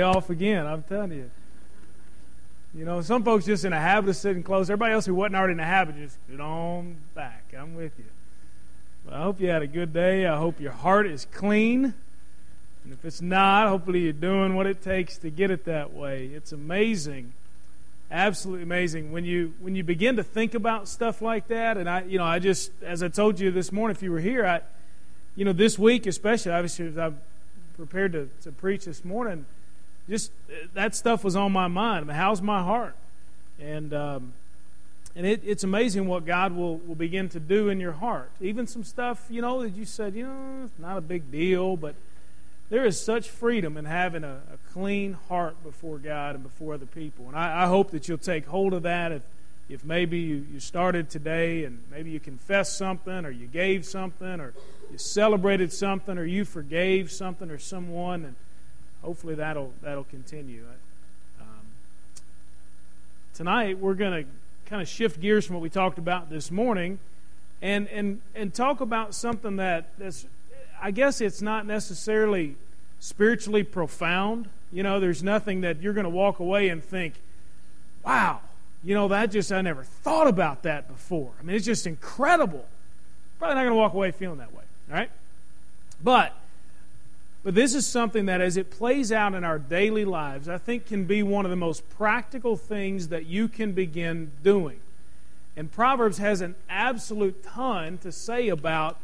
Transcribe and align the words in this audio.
off 0.00 0.30
again. 0.30 0.66
I'm 0.66 0.82
telling 0.84 1.12
you. 1.12 1.30
You 2.74 2.86
know, 2.86 3.02
some 3.02 3.22
folks 3.22 3.44
just 3.44 3.66
in 3.66 3.74
a 3.74 3.78
habit 3.78 4.08
of 4.08 4.16
sitting 4.16 4.42
close. 4.42 4.70
Everybody 4.70 4.94
else 4.94 5.04
who 5.04 5.14
wasn't 5.14 5.36
already 5.36 5.52
in 5.52 5.60
a 5.60 5.66
habit 5.66 5.96
just 5.96 6.16
get 6.30 6.40
on 6.40 6.96
back. 7.14 7.52
I'm 7.54 7.74
with 7.74 7.92
you. 7.98 8.06
I 9.12 9.20
hope 9.20 9.38
you 9.38 9.50
had 9.50 9.60
a 9.60 9.66
good 9.66 9.92
day. 9.92 10.24
I 10.24 10.38
hope 10.38 10.60
your 10.60 10.72
heart 10.72 11.06
is 11.06 11.26
clean. 11.26 11.92
And 12.84 12.92
if 12.94 13.04
it's 13.04 13.20
not, 13.20 13.68
hopefully 13.68 14.00
you're 14.00 14.14
doing 14.14 14.54
what 14.54 14.66
it 14.66 14.80
takes 14.80 15.18
to 15.18 15.28
get 15.28 15.50
it 15.50 15.66
that 15.66 15.92
way. 15.92 16.28
It's 16.28 16.52
amazing. 16.52 17.34
Absolutely 18.10 18.62
amazing 18.62 19.12
when 19.12 19.26
you 19.26 19.52
when 19.60 19.74
you 19.74 19.84
begin 19.84 20.16
to 20.16 20.22
think 20.22 20.54
about 20.54 20.88
stuff 20.88 21.20
like 21.20 21.48
that. 21.48 21.76
And 21.76 21.86
I, 21.86 22.04
you 22.04 22.16
know, 22.16 22.24
I 22.24 22.38
just 22.38 22.70
as 22.82 23.02
I 23.02 23.08
told 23.08 23.38
you 23.38 23.50
this 23.50 23.70
morning, 23.70 23.94
if 23.94 24.02
you 24.02 24.10
were 24.10 24.20
here, 24.20 24.46
I, 24.46 24.62
you 25.36 25.44
know, 25.44 25.52
this 25.52 25.78
week 25.78 26.06
especially, 26.06 26.52
obviously, 26.52 26.86
as 26.86 26.96
I 26.96 27.12
prepared 27.76 28.12
to, 28.12 28.30
to 28.44 28.52
preach 28.52 28.86
this 28.86 29.04
morning 29.04 29.44
just 30.08 30.32
that 30.74 30.94
stuff 30.94 31.24
was 31.24 31.36
on 31.36 31.52
my 31.52 31.68
mind. 31.68 32.10
how's 32.10 32.42
my 32.42 32.62
heart? 32.62 32.96
And 33.60 33.94
um, 33.94 34.32
and 35.14 35.26
it, 35.26 35.42
it's 35.44 35.62
amazing 35.62 36.06
what 36.06 36.24
God 36.24 36.52
will, 36.52 36.78
will 36.78 36.94
begin 36.94 37.28
to 37.30 37.40
do 37.40 37.68
in 37.68 37.80
your 37.80 37.92
heart. 37.92 38.30
Even 38.40 38.66
some 38.66 38.82
stuff, 38.82 39.26
you 39.28 39.42
know, 39.42 39.62
that 39.62 39.70
you 39.70 39.84
said, 39.84 40.14
you 40.14 40.24
know, 40.24 40.62
it's 40.64 40.78
not 40.78 40.96
a 40.96 41.02
big 41.02 41.30
deal, 41.30 41.76
but 41.76 41.94
there 42.70 42.86
is 42.86 42.98
such 42.98 43.28
freedom 43.28 43.76
in 43.76 43.84
having 43.84 44.24
a, 44.24 44.40
a 44.52 44.72
clean 44.72 45.18
heart 45.28 45.62
before 45.62 45.98
God 45.98 46.34
and 46.34 46.42
before 46.42 46.72
other 46.72 46.86
people. 46.86 47.26
And 47.28 47.36
I, 47.36 47.64
I, 47.64 47.66
hope 47.66 47.90
that 47.90 48.08
you'll 48.08 48.16
take 48.16 48.46
hold 48.46 48.72
of 48.72 48.84
that. 48.84 49.12
If, 49.12 49.22
if 49.68 49.84
maybe 49.84 50.18
you, 50.18 50.46
you 50.50 50.60
started 50.60 51.10
today 51.10 51.64
and 51.64 51.82
maybe 51.90 52.10
you 52.10 52.18
confessed 52.18 52.78
something 52.78 53.26
or 53.26 53.30
you 53.30 53.46
gave 53.46 53.84
something 53.84 54.40
or 54.40 54.54
you 54.90 54.96
celebrated 54.96 55.70
something 55.70 56.16
or 56.16 56.24
you 56.24 56.46
forgave 56.46 57.12
something 57.12 57.50
or 57.50 57.58
someone 57.58 58.24
and 58.24 58.34
hopefully 59.02 59.34
that'll 59.34 59.72
that'll 59.82 60.04
continue. 60.04 60.64
Um, 61.40 61.46
tonight 63.34 63.78
we're 63.78 63.94
going 63.94 64.24
to 64.24 64.30
kind 64.66 64.80
of 64.80 64.88
shift 64.88 65.20
gears 65.20 65.44
from 65.44 65.56
what 65.56 65.62
we 65.62 65.68
talked 65.68 65.98
about 65.98 66.30
this 66.30 66.50
morning, 66.50 66.98
and 67.60 67.88
and 67.88 68.20
and 68.34 68.54
talk 68.54 68.80
about 68.80 69.14
something 69.14 69.56
that 69.56 69.88
that's 69.98 70.26
I 70.80 70.90
guess 70.90 71.20
it's 71.20 71.42
not 71.42 71.66
necessarily 71.66 72.56
spiritually 73.00 73.62
profound. 73.62 74.48
You 74.72 74.82
know, 74.82 75.00
there's 75.00 75.22
nothing 75.22 75.60
that 75.62 75.82
you're 75.82 75.92
going 75.92 76.04
to 76.04 76.10
walk 76.10 76.38
away 76.38 76.68
and 76.68 76.82
think, 76.82 77.14
"Wow, 78.04 78.40
you 78.82 78.94
know 78.94 79.08
that 79.08 79.30
just 79.30 79.52
I 79.52 79.60
never 79.60 79.84
thought 79.84 80.28
about 80.28 80.62
that 80.62 80.88
before." 80.88 81.32
I 81.38 81.42
mean, 81.42 81.56
it's 81.56 81.66
just 81.66 81.86
incredible. 81.86 82.64
Probably 83.38 83.56
not 83.56 83.62
going 83.62 83.72
to 83.72 83.78
walk 83.78 83.92
away 83.94 84.12
feeling 84.12 84.38
that 84.38 84.54
way. 84.54 84.62
Right, 84.88 85.10
but 86.02 86.34
but 87.44 87.54
this 87.54 87.74
is 87.74 87.86
something 87.86 88.26
that, 88.26 88.40
as 88.40 88.56
it 88.56 88.70
plays 88.70 89.10
out 89.10 89.34
in 89.34 89.42
our 89.42 89.58
daily 89.58 90.04
lives, 90.04 90.48
I 90.48 90.58
think 90.58 90.86
can 90.86 91.06
be 91.06 91.22
one 91.22 91.44
of 91.44 91.50
the 91.50 91.56
most 91.56 91.88
practical 91.90 92.56
things 92.56 93.08
that 93.08 93.26
you 93.26 93.48
can 93.48 93.72
begin 93.72 94.30
doing. 94.44 94.78
And 95.56 95.70
Proverbs 95.70 96.18
has 96.18 96.40
an 96.40 96.54
absolute 96.70 97.42
ton 97.42 97.98
to 97.98 98.12
say 98.12 98.48
about 98.48 98.98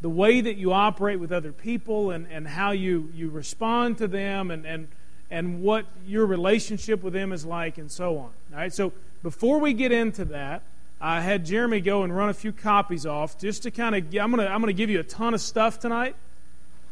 the 0.00 0.08
way 0.08 0.40
that 0.40 0.56
you 0.56 0.72
operate 0.72 1.20
with 1.20 1.30
other 1.30 1.52
people 1.52 2.10
and, 2.10 2.26
and 2.30 2.48
how 2.48 2.72
you, 2.72 3.10
you 3.14 3.28
respond 3.30 3.98
to 3.98 4.08
them 4.08 4.50
and, 4.50 4.64
and, 4.64 4.88
and 5.30 5.62
what 5.62 5.84
your 6.06 6.26
relationship 6.26 7.02
with 7.02 7.12
them 7.12 7.30
is 7.30 7.44
like 7.44 7.78
and 7.78 7.90
so 7.90 8.18
on. 8.18 8.30
All 8.52 8.58
right, 8.58 8.72
so 8.72 8.92
before 9.22 9.60
we 9.60 9.74
get 9.74 9.92
into 9.92 10.24
that, 10.26 10.62
I 11.00 11.20
had 11.20 11.44
Jeremy 11.44 11.80
go 11.80 12.04
and 12.04 12.16
run 12.16 12.30
a 12.30 12.34
few 12.34 12.52
copies 12.52 13.06
off 13.06 13.38
just 13.38 13.62
to 13.64 13.70
kind 13.70 13.94
of, 13.94 14.04
I'm 14.16 14.30
going 14.30 14.44
to 14.44 14.52
I'm 14.52 14.60
going 14.60 14.74
to 14.74 14.76
give 14.76 14.90
you 14.90 15.00
a 15.00 15.04
ton 15.04 15.34
of 15.34 15.40
stuff 15.40 15.78
tonight 15.78 16.16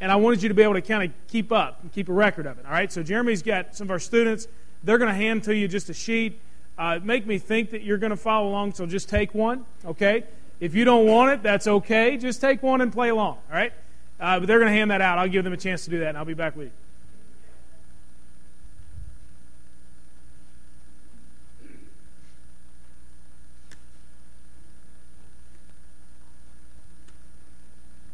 and 0.01 0.11
I 0.11 0.17
wanted 0.17 0.43
you 0.43 0.49
to 0.49 0.55
be 0.55 0.63
able 0.63 0.75
to 0.75 0.83
kind 0.83 1.03
of 1.03 1.29
keep 1.29 1.53
up 1.53 1.81
and 1.83 1.93
keep 1.93 2.09
a 2.09 2.13
record 2.13 2.47
of 2.47 2.59
it. 2.59 2.65
All 2.65 2.73
right, 2.73 2.91
so 2.91 3.03
Jeremy's 3.03 3.43
got 3.43 3.77
some 3.77 3.87
of 3.87 3.91
our 3.91 3.99
students. 3.99 4.49
They're 4.83 4.99
going 4.99 5.11
to 5.11 5.15
hand 5.15 5.45
to 5.45 5.55
you 5.55 5.69
just 5.69 5.91
a 5.91 5.95
sheet. 5.95 6.41
Uh, 6.79 6.99
make 7.03 7.27
me 7.27 7.39
think 7.39 7.71
that 7.71 7.83
you're 7.83 7.99
going 7.99 8.11
to 8.11 8.17
follow 8.17 8.49
along, 8.49 8.73
so 8.73 8.87
just 8.87 9.09
take 9.09 9.35
one, 9.35 9.67
okay? 9.85 10.25
If 10.61 10.75
you 10.75 10.85
don't 10.87 11.07
want 11.07 11.33
it, 11.33 11.43
that's 11.43 11.67
okay. 11.67 12.17
Just 12.17 12.41
take 12.41 12.63
one 12.63 12.81
and 12.81 12.91
play 12.91 13.11
along, 13.11 13.37
all 13.51 13.57
right? 13.57 13.73
Uh, 14.19 14.39
but 14.39 14.47
they're 14.47 14.59
going 14.59 14.71
to 14.71 14.77
hand 14.77 14.91
that 14.91 15.03
out. 15.03 15.19
I'll 15.19 15.29
give 15.29 15.45
them 15.45 15.53
a 15.53 15.59
chance 15.59 15.85
to 15.85 15.91
do 15.91 15.99
that, 16.01 16.09
and 16.09 16.19
I'll 16.19 16.25
be 16.25 16.35
back 16.35 16.57
with 16.57 16.67
you. 16.67 16.73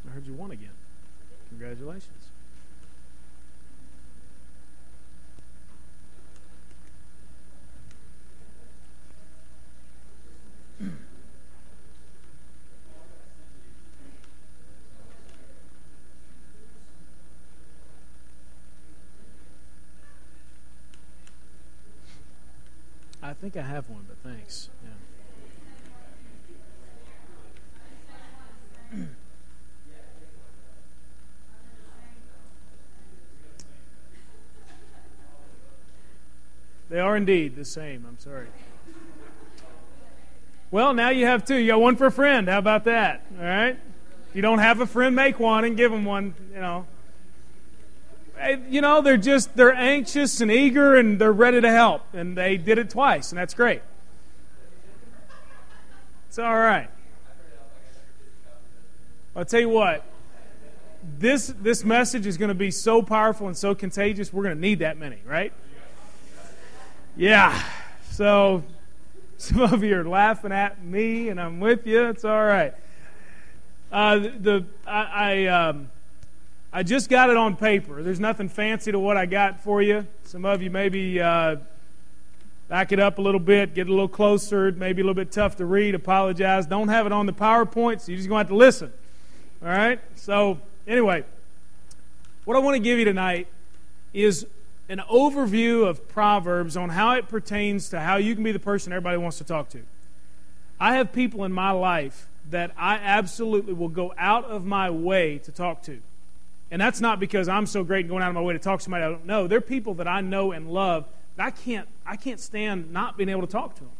I 0.08 0.10
heard 0.12 0.26
you 0.26 0.34
won 0.34 0.50
again. 0.50 0.70
Congratulations. 1.50 2.10
I 23.22 23.32
I 23.58 23.62
have 23.62 23.88
one, 23.88 24.04
but 24.06 24.18
thanks. 24.22 24.68
Yeah. 28.92 29.04
They 36.88 37.00
are 37.00 37.16
indeed 37.16 37.56
the 37.56 37.64
same. 37.64 38.04
I'm 38.06 38.18
sorry. 38.18 38.46
Well, 40.70 40.94
now 40.94 41.08
you 41.08 41.26
have 41.26 41.44
two. 41.44 41.56
You 41.56 41.72
got 41.72 41.80
one 41.80 41.96
for 41.96 42.06
a 42.06 42.12
friend. 42.12 42.48
How 42.48 42.58
about 42.58 42.84
that? 42.84 43.24
All 43.38 43.44
right. 43.44 43.78
If 44.28 44.36
you 44.36 44.42
don't 44.42 44.58
have 44.58 44.80
a 44.80 44.86
friend, 44.86 45.16
make 45.16 45.40
one 45.40 45.64
and 45.64 45.76
give 45.76 45.90
them 45.90 46.04
one. 46.04 46.34
You 46.52 46.60
know. 46.60 46.86
You 48.68 48.80
know, 48.80 49.00
they're 49.00 49.16
just 49.16 49.56
they're 49.56 49.74
anxious 49.74 50.40
and 50.40 50.50
eager 50.50 50.94
and 50.94 51.18
they're 51.18 51.32
ready 51.32 51.60
to 51.60 51.70
help, 51.70 52.02
and 52.12 52.36
they 52.36 52.56
did 52.56 52.78
it 52.78 52.90
twice, 52.90 53.30
and 53.30 53.38
that's 53.38 53.54
great. 53.54 53.82
It's 56.28 56.38
all 56.38 56.54
right. 56.54 56.88
I'll 59.34 59.44
tell 59.44 59.60
you 59.60 59.68
what. 59.68 60.04
This 61.18 61.54
this 61.60 61.84
message 61.84 62.26
is 62.26 62.36
going 62.36 62.48
to 62.48 62.54
be 62.54 62.70
so 62.70 63.00
powerful 63.00 63.46
and 63.46 63.56
so 63.56 63.74
contagious. 63.74 64.32
We're 64.32 64.42
going 64.42 64.56
to 64.56 64.60
need 64.60 64.80
that 64.80 64.98
many, 64.98 65.18
right? 65.24 65.52
Yeah. 67.16 67.62
So 68.10 68.64
some 69.38 69.60
of 69.60 69.84
you 69.84 69.98
are 70.00 70.08
laughing 70.08 70.52
at 70.52 70.82
me, 70.82 71.28
and 71.28 71.40
I'm 71.40 71.60
with 71.60 71.86
you. 71.86 72.08
It's 72.08 72.24
all 72.24 72.44
right. 72.44 72.74
Uh, 73.92 74.18
the 74.18 74.64
I 74.86 75.02
I, 75.04 75.46
um, 75.46 75.90
I 76.72 76.82
just 76.82 77.09
got 77.09 77.31
it 77.31 77.37
on 77.37 77.56
paper. 77.56 78.03
There's 78.03 78.21
nothing 78.21 78.49
fancy 78.49 78.93
to 78.93 78.99
what 78.99 79.16
I 79.16 79.27
got 79.27 79.62
for 79.62 79.81
you. 79.81 80.06
Some 80.25 80.44
of 80.44 80.60
you 80.62 80.71
maybe 80.71 81.21
uh, 81.21 81.56
back 82.69 82.93
it 82.93 83.00
up 83.00 83.19
a 83.19 83.22
little 83.22 83.41
bit, 83.41 83.75
get 83.75 83.87
a 83.87 83.91
little 83.91 84.09
closer. 84.09 84.72
Maybe 84.72 85.00
a 85.00 85.04
little 85.04 85.15
bit 85.15 85.32
tough 85.32 85.56
to 85.56 85.65
read. 85.65 85.94
Apologize. 85.94 86.66
Don't 86.66 86.88
have 86.88 87.06
it 87.06 87.12
on 87.12 87.27
the 87.27 87.32
PowerPoint, 87.32 88.00
so 88.00 88.12
you're 88.12 88.19
just 88.19 88.28
going 88.28 88.44
to 88.44 88.44
have 88.44 88.49
to 88.49 88.56
listen. 88.56 88.93
All 89.62 89.69
right. 89.69 90.00
So 90.16 90.59
anyway, 90.87 91.25
what 92.44 92.56
I 92.56 92.60
want 92.60 92.75
to 92.75 92.83
give 92.83 92.98
you 92.98 93.04
tonight 93.04 93.48
is 94.12 94.47
an 94.88 95.03
overview 95.10 95.87
of 95.87 96.09
Proverbs 96.09 96.77
on 96.77 96.91
how 96.91 97.12
it 97.12 97.28
pertains 97.28 97.88
to 97.91 98.00
how 98.00 98.16
you 98.16 98.34
can 98.34 98.44
be 98.44 98.53
the 98.53 98.59
person 98.59 98.93
everybody 98.93 99.16
wants 99.16 99.38
to 99.38 99.44
talk 99.44 99.69
to. 99.71 99.83
I 100.78 100.97
have 100.97 101.12
people 101.12 101.44
in 101.44 101.53
my 101.53 101.71
life 101.71 102.28
that 102.50 102.71
I 102.77 102.97
absolutely 102.97 103.72
will 103.72 103.88
go 103.88 104.15
out 104.16 104.44
of 104.44 104.65
my 104.65 104.91
way 104.91 105.38
to 105.38 105.50
talk 105.50 105.83
to. 105.84 106.00
And 106.71 106.81
that's 106.81 107.00
not 107.00 107.21
because 107.21 107.49
I'm 107.49 107.66
so 107.66 107.84
great 107.84 108.00
and 108.00 108.09
going 108.09 108.22
out 108.22 108.28
of 108.28 108.34
my 108.34 108.41
way 108.41 108.53
to 108.53 108.59
talk 108.59 108.81
to 108.81 108.84
somebody 108.84 109.04
I 109.04 109.10
don't 109.10 109.27
know. 109.27 109.47
They're 109.47 109.60
people 109.60 109.94
that 109.94 110.09
I 110.09 110.21
know 110.21 110.53
and 110.53 110.71
love. 110.71 111.06
that 111.36 111.47
I 111.47 111.51
can't, 111.51 111.89
I 112.04 112.16
can't 112.16 112.41
stand 112.41 112.92
not 112.92 113.16
being 113.16 113.28
able 113.28 113.42
to 113.42 113.47
talk 113.47 113.74
to 113.77 113.80
them. 113.83 113.91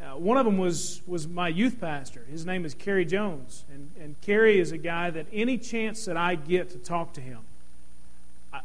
Uh, 0.00 0.16
one 0.16 0.36
of 0.36 0.44
them 0.44 0.58
was, 0.58 1.02
was 1.06 1.26
my 1.26 1.48
youth 1.48 1.80
pastor. 1.80 2.24
His 2.30 2.46
name 2.46 2.64
is 2.64 2.72
Kerry 2.72 3.04
Jones. 3.04 3.64
And, 3.72 3.90
and 4.00 4.20
Kerry 4.20 4.58
is 4.58 4.72
a 4.72 4.78
guy 4.78 5.10
that 5.10 5.26
any 5.32 5.58
chance 5.58 6.04
that 6.04 6.16
I 6.16 6.36
get 6.36 6.70
to 6.70 6.78
talk 6.78 7.14
to 7.14 7.20
him, 7.20 7.40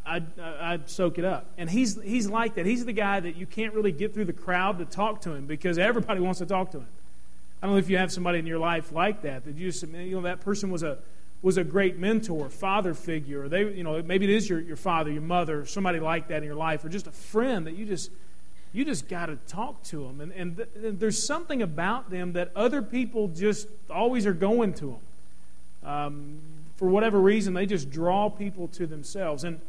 I'd, 0.05 0.39
I'd, 0.39 0.89
soak 0.89 1.17
it 1.17 1.25
up. 1.25 1.47
And 1.57 1.69
he's, 1.69 2.01
he's 2.01 2.29
like 2.29 2.55
that. 2.55 2.65
He's 2.65 2.85
the 2.85 2.93
guy 2.93 3.19
that 3.19 3.35
you 3.35 3.45
can't 3.45 3.73
really 3.73 3.91
get 3.91 4.13
through 4.13 4.25
the 4.25 4.33
crowd 4.33 4.77
to 4.77 4.85
talk 4.85 5.21
to 5.21 5.33
him 5.33 5.45
because 5.45 5.77
everybody 5.77 6.21
wants 6.21 6.39
to 6.39 6.45
talk 6.45 6.71
to 6.71 6.77
him. 6.79 6.87
I 7.61 7.65
don't 7.65 7.75
know 7.75 7.79
if 7.79 7.89
you 7.89 7.97
have 7.97 8.11
somebody 8.11 8.39
in 8.39 8.45
your 8.45 8.59
life 8.59 8.91
like 8.91 9.21
that, 9.23 9.43
that 9.45 9.55
you 9.55 9.71
just, 9.71 9.85
you 9.87 10.15
know, 10.15 10.21
that 10.21 10.41
person 10.41 10.69
was 10.69 10.83
a, 10.83 10.99
was 11.43 11.57
a 11.57 11.63
great 11.63 11.99
mentor, 11.99 12.49
father 12.49 12.95
figure, 12.95 13.43
or 13.43 13.49
they, 13.49 13.71
you 13.71 13.83
know, 13.83 14.01
maybe 14.01 14.25
it 14.25 14.31
is 14.31 14.49
your, 14.49 14.59
your 14.59 14.75
father, 14.75 15.11
your 15.11 15.21
mother, 15.21 15.65
somebody 15.65 15.99
like 15.99 16.29
that 16.29 16.37
in 16.37 16.43
your 16.43 16.55
life, 16.55 16.83
or 16.83 16.89
just 16.89 17.05
a 17.05 17.11
friend 17.11 17.67
that 17.67 17.75
you 17.75 17.85
just, 17.85 18.09
you 18.71 18.83
just 18.83 19.07
got 19.07 19.27
to 19.27 19.35
talk 19.47 19.83
to 19.83 20.03
them. 20.03 20.21
And, 20.21 20.31
and, 20.31 20.57
th- 20.57 20.69
there's 20.73 21.21
something 21.21 21.61
about 21.61 22.09
them 22.09 22.33
that 22.33 22.51
other 22.55 22.81
people 22.81 23.27
just 23.27 23.67
always 23.91 24.25
are 24.25 24.33
going 24.33 24.73
to 24.75 24.97
them. 25.83 25.89
Um, 25.89 26.39
for 26.77 26.87
whatever 26.87 27.19
reason, 27.19 27.53
they 27.53 27.67
just 27.67 27.91
draw 27.91 28.29
people 28.29 28.67
to 28.69 28.87
themselves. 28.87 29.43
And 29.43 29.59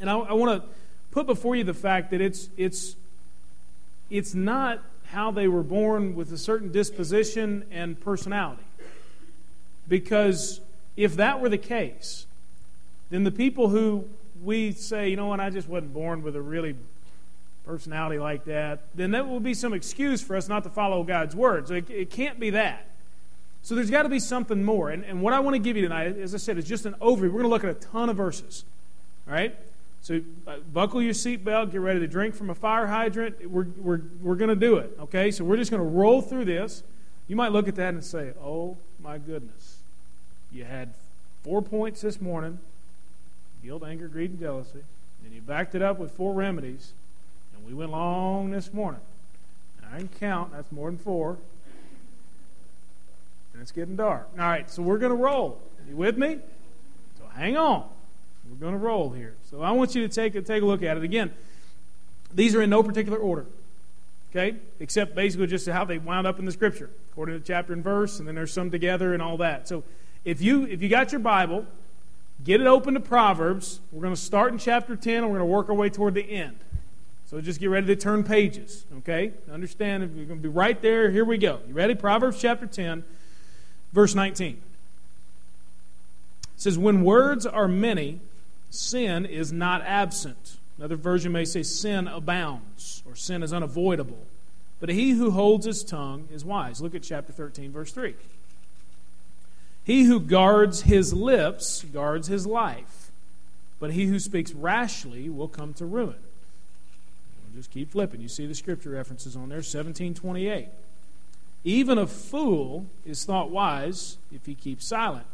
and 0.00 0.08
I, 0.08 0.16
I 0.16 0.32
want 0.34 0.62
to 0.62 0.68
put 1.10 1.26
before 1.26 1.56
you 1.56 1.64
the 1.64 1.74
fact 1.74 2.10
that 2.10 2.20
it's, 2.20 2.48
it's, 2.56 2.96
it's 4.10 4.34
not 4.34 4.82
how 5.06 5.30
they 5.30 5.48
were 5.48 5.62
born 5.62 6.14
with 6.14 6.32
a 6.32 6.38
certain 6.38 6.70
disposition 6.70 7.64
and 7.70 7.98
personality. 7.98 8.62
Because 9.88 10.60
if 10.98 11.14
that 11.14 11.40
were 11.40 11.48
the 11.48 11.56
case, 11.56 12.26
then 13.08 13.22
the 13.22 13.30
people 13.30 13.68
who 13.68 14.04
we 14.42 14.72
say, 14.72 15.08
you 15.08 15.16
know 15.16 15.26
what, 15.26 15.38
I 15.38 15.48
just 15.48 15.68
wasn't 15.68 15.94
born 15.94 16.24
with 16.24 16.34
a 16.34 16.42
really 16.42 16.74
personality 17.64 18.18
like 18.18 18.44
that, 18.46 18.80
then 18.96 19.12
that 19.12 19.28
will 19.28 19.38
be 19.38 19.54
some 19.54 19.72
excuse 19.72 20.20
for 20.20 20.34
us 20.34 20.48
not 20.48 20.64
to 20.64 20.70
follow 20.70 21.04
God's 21.04 21.36
words. 21.36 21.70
It, 21.70 21.88
it 21.88 22.10
can't 22.10 22.40
be 22.40 22.50
that. 22.50 22.84
So 23.62 23.76
there's 23.76 23.90
got 23.90 24.02
to 24.02 24.08
be 24.08 24.18
something 24.18 24.64
more. 24.64 24.90
And, 24.90 25.04
and 25.04 25.22
what 25.22 25.34
I 25.34 25.40
want 25.40 25.54
to 25.54 25.60
give 25.60 25.76
you 25.76 25.82
tonight, 25.82 26.18
as 26.18 26.34
I 26.34 26.38
said, 26.38 26.58
is 26.58 26.64
just 26.64 26.84
an 26.84 26.94
overview. 26.94 27.30
We're 27.30 27.42
going 27.42 27.42
to 27.44 27.48
look 27.48 27.64
at 27.64 27.70
a 27.70 27.74
ton 27.74 28.08
of 28.08 28.16
verses. 28.16 28.64
All 29.28 29.34
right? 29.34 29.54
So 30.00 30.20
uh, 30.48 30.56
buckle 30.72 31.00
your 31.00 31.14
seatbelt, 31.14 31.70
get 31.70 31.80
ready 31.80 32.00
to 32.00 32.08
drink 32.08 32.34
from 32.34 32.50
a 32.50 32.54
fire 32.56 32.88
hydrant. 32.88 33.48
We're, 33.48 33.66
we're, 33.78 34.00
we're 34.20 34.36
going 34.36 34.50
to 34.50 34.56
do 34.56 34.78
it. 34.78 34.96
Okay? 35.02 35.30
So 35.30 35.44
we're 35.44 35.58
just 35.58 35.70
going 35.70 35.82
to 35.82 35.88
roll 35.88 36.22
through 36.22 36.46
this. 36.46 36.82
You 37.28 37.36
might 37.36 37.52
look 37.52 37.68
at 37.68 37.76
that 37.76 37.94
and 37.94 38.02
say, 38.02 38.32
oh 38.42 38.78
my 39.00 39.18
goodness. 39.18 39.77
You 40.52 40.64
had 40.64 40.94
four 41.42 41.62
points 41.62 42.00
this 42.00 42.20
morning 42.20 42.58
guilt, 43.62 43.82
anger, 43.84 44.08
greed, 44.08 44.30
and 44.30 44.40
jealousy. 44.40 44.80
And 45.24 45.34
you 45.34 45.40
backed 45.40 45.74
it 45.74 45.82
up 45.82 45.98
with 45.98 46.12
four 46.12 46.32
remedies. 46.32 46.92
And 47.54 47.66
we 47.66 47.74
went 47.74 47.90
long 47.90 48.50
this 48.50 48.72
morning. 48.72 49.00
And 49.82 49.94
I 49.94 49.98
can 49.98 50.08
count, 50.08 50.52
that's 50.52 50.70
more 50.72 50.90
than 50.90 50.98
four. 50.98 51.38
And 53.52 53.62
it's 53.62 53.72
getting 53.72 53.96
dark. 53.96 54.28
All 54.38 54.46
right, 54.46 54.70
so 54.70 54.82
we're 54.82 54.98
going 54.98 55.10
to 55.10 55.22
roll. 55.22 55.60
You 55.88 55.96
with 55.96 56.16
me? 56.16 56.38
So 57.18 57.24
hang 57.34 57.56
on. 57.56 57.88
We're 58.48 58.56
going 58.56 58.72
to 58.72 58.78
roll 58.78 59.10
here. 59.10 59.34
So 59.50 59.62
I 59.62 59.72
want 59.72 59.94
you 59.94 60.06
to 60.06 60.14
take 60.14 60.34
a, 60.34 60.42
take 60.42 60.62
a 60.62 60.66
look 60.66 60.82
at 60.82 60.96
it. 60.96 61.02
Again, 61.02 61.32
these 62.32 62.54
are 62.54 62.62
in 62.62 62.70
no 62.70 62.82
particular 62.82 63.18
order. 63.18 63.46
Okay? 64.30 64.56
Except 64.80 65.14
basically 65.14 65.46
just 65.46 65.66
how 65.68 65.84
they 65.84 65.98
wound 65.98 66.26
up 66.26 66.38
in 66.38 66.44
the 66.44 66.52
scripture, 66.52 66.90
according 67.10 67.38
to 67.38 67.44
chapter 67.44 67.72
and 67.72 67.82
verse, 67.82 68.18
and 68.18 68.28
then 68.28 68.34
there's 68.34 68.52
some 68.52 68.70
together 68.70 69.14
and 69.14 69.22
all 69.22 69.38
that. 69.38 69.66
So 69.66 69.82
if 70.24 70.40
you 70.40 70.64
if 70.64 70.82
you 70.82 70.88
got 70.88 71.12
your 71.12 71.20
Bible, 71.20 71.66
Get 72.44 72.60
it 72.60 72.66
open 72.66 72.94
to 72.94 73.00
Proverbs. 73.00 73.80
We're 73.90 74.02
going 74.02 74.14
to 74.14 74.20
start 74.20 74.52
in 74.52 74.58
chapter 74.58 74.94
10 74.94 75.16
and 75.16 75.24
we're 75.24 75.38
going 75.38 75.48
to 75.48 75.52
work 75.52 75.68
our 75.68 75.74
way 75.74 75.90
toward 75.90 76.14
the 76.14 76.22
end. 76.22 76.56
So 77.26 77.40
just 77.40 77.60
get 77.60 77.68
ready 77.68 77.88
to 77.88 77.96
turn 77.96 78.24
pages, 78.24 78.86
okay? 78.98 79.32
Understand, 79.52 80.02
we're 80.16 80.24
going 80.24 80.40
to 80.40 80.42
be 80.42 80.48
right 80.48 80.80
there. 80.80 81.10
Here 81.10 81.24
we 81.24 81.36
go. 81.36 81.60
You 81.66 81.74
ready? 81.74 81.94
Proverbs 81.94 82.40
chapter 82.40 82.66
10, 82.66 83.04
verse 83.92 84.14
19. 84.14 84.54
It 84.54 84.60
says, 86.56 86.78
When 86.78 87.02
words 87.02 87.44
are 87.44 87.68
many, 87.68 88.20
sin 88.70 89.26
is 89.26 89.52
not 89.52 89.82
absent. 89.82 90.56
Another 90.78 90.96
version 90.96 91.32
may 91.32 91.44
say, 91.44 91.62
Sin 91.62 92.08
abounds, 92.08 93.02
or 93.04 93.14
sin 93.14 93.42
is 93.42 93.52
unavoidable. 93.52 94.26
But 94.80 94.88
he 94.90 95.10
who 95.10 95.32
holds 95.32 95.66
his 95.66 95.82
tongue 95.84 96.28
is 96.32 96.44
wise. 96.44 96.80
Look 96.80 96.94
at 96.94 97.02
chapter 97.02 97.32
13, 97.32 97.72
verse 97.72 97.92
3. 97.92 98.14
He 99.88 100.04
who 100.04 100.20
guards 100.20 100.82
his 100.82 101.14
lips 101.14 101.82
guards 101.82 102.28
his 102.28 102.46
life, 102.46 103.10
but 103.80 103.92
he 103.92 104.04
who 104.04 104.18
speaks 104.18 104.52
rashly 104.52 105.30
will 105.30 105.48
come 105.48 105.72
to 105.72 105.86
ruin. 105.86 106.16
We'll 107.42 107.56
just 107.56 107.70
keep 107.70 107.90
flipping. 107.90 108.20
You 108.20 108.28
see 108.28 108.44
the 108.44 108.54
scripture 108.54 108.90
references 108.90 109.34
on 109.34 109.48
there 109.48 109.60
1728. 109.60 110.68
Even 111.64 111.96
a 111.96 112.06
fool 112.06 112.84
is 113.06 113.24
thought 113.24 113.50
wise 113.50 114.18
if 114.30 114.44
he 114.44 114.54
keeps 114.54 114.86
silent, 114.86 115.24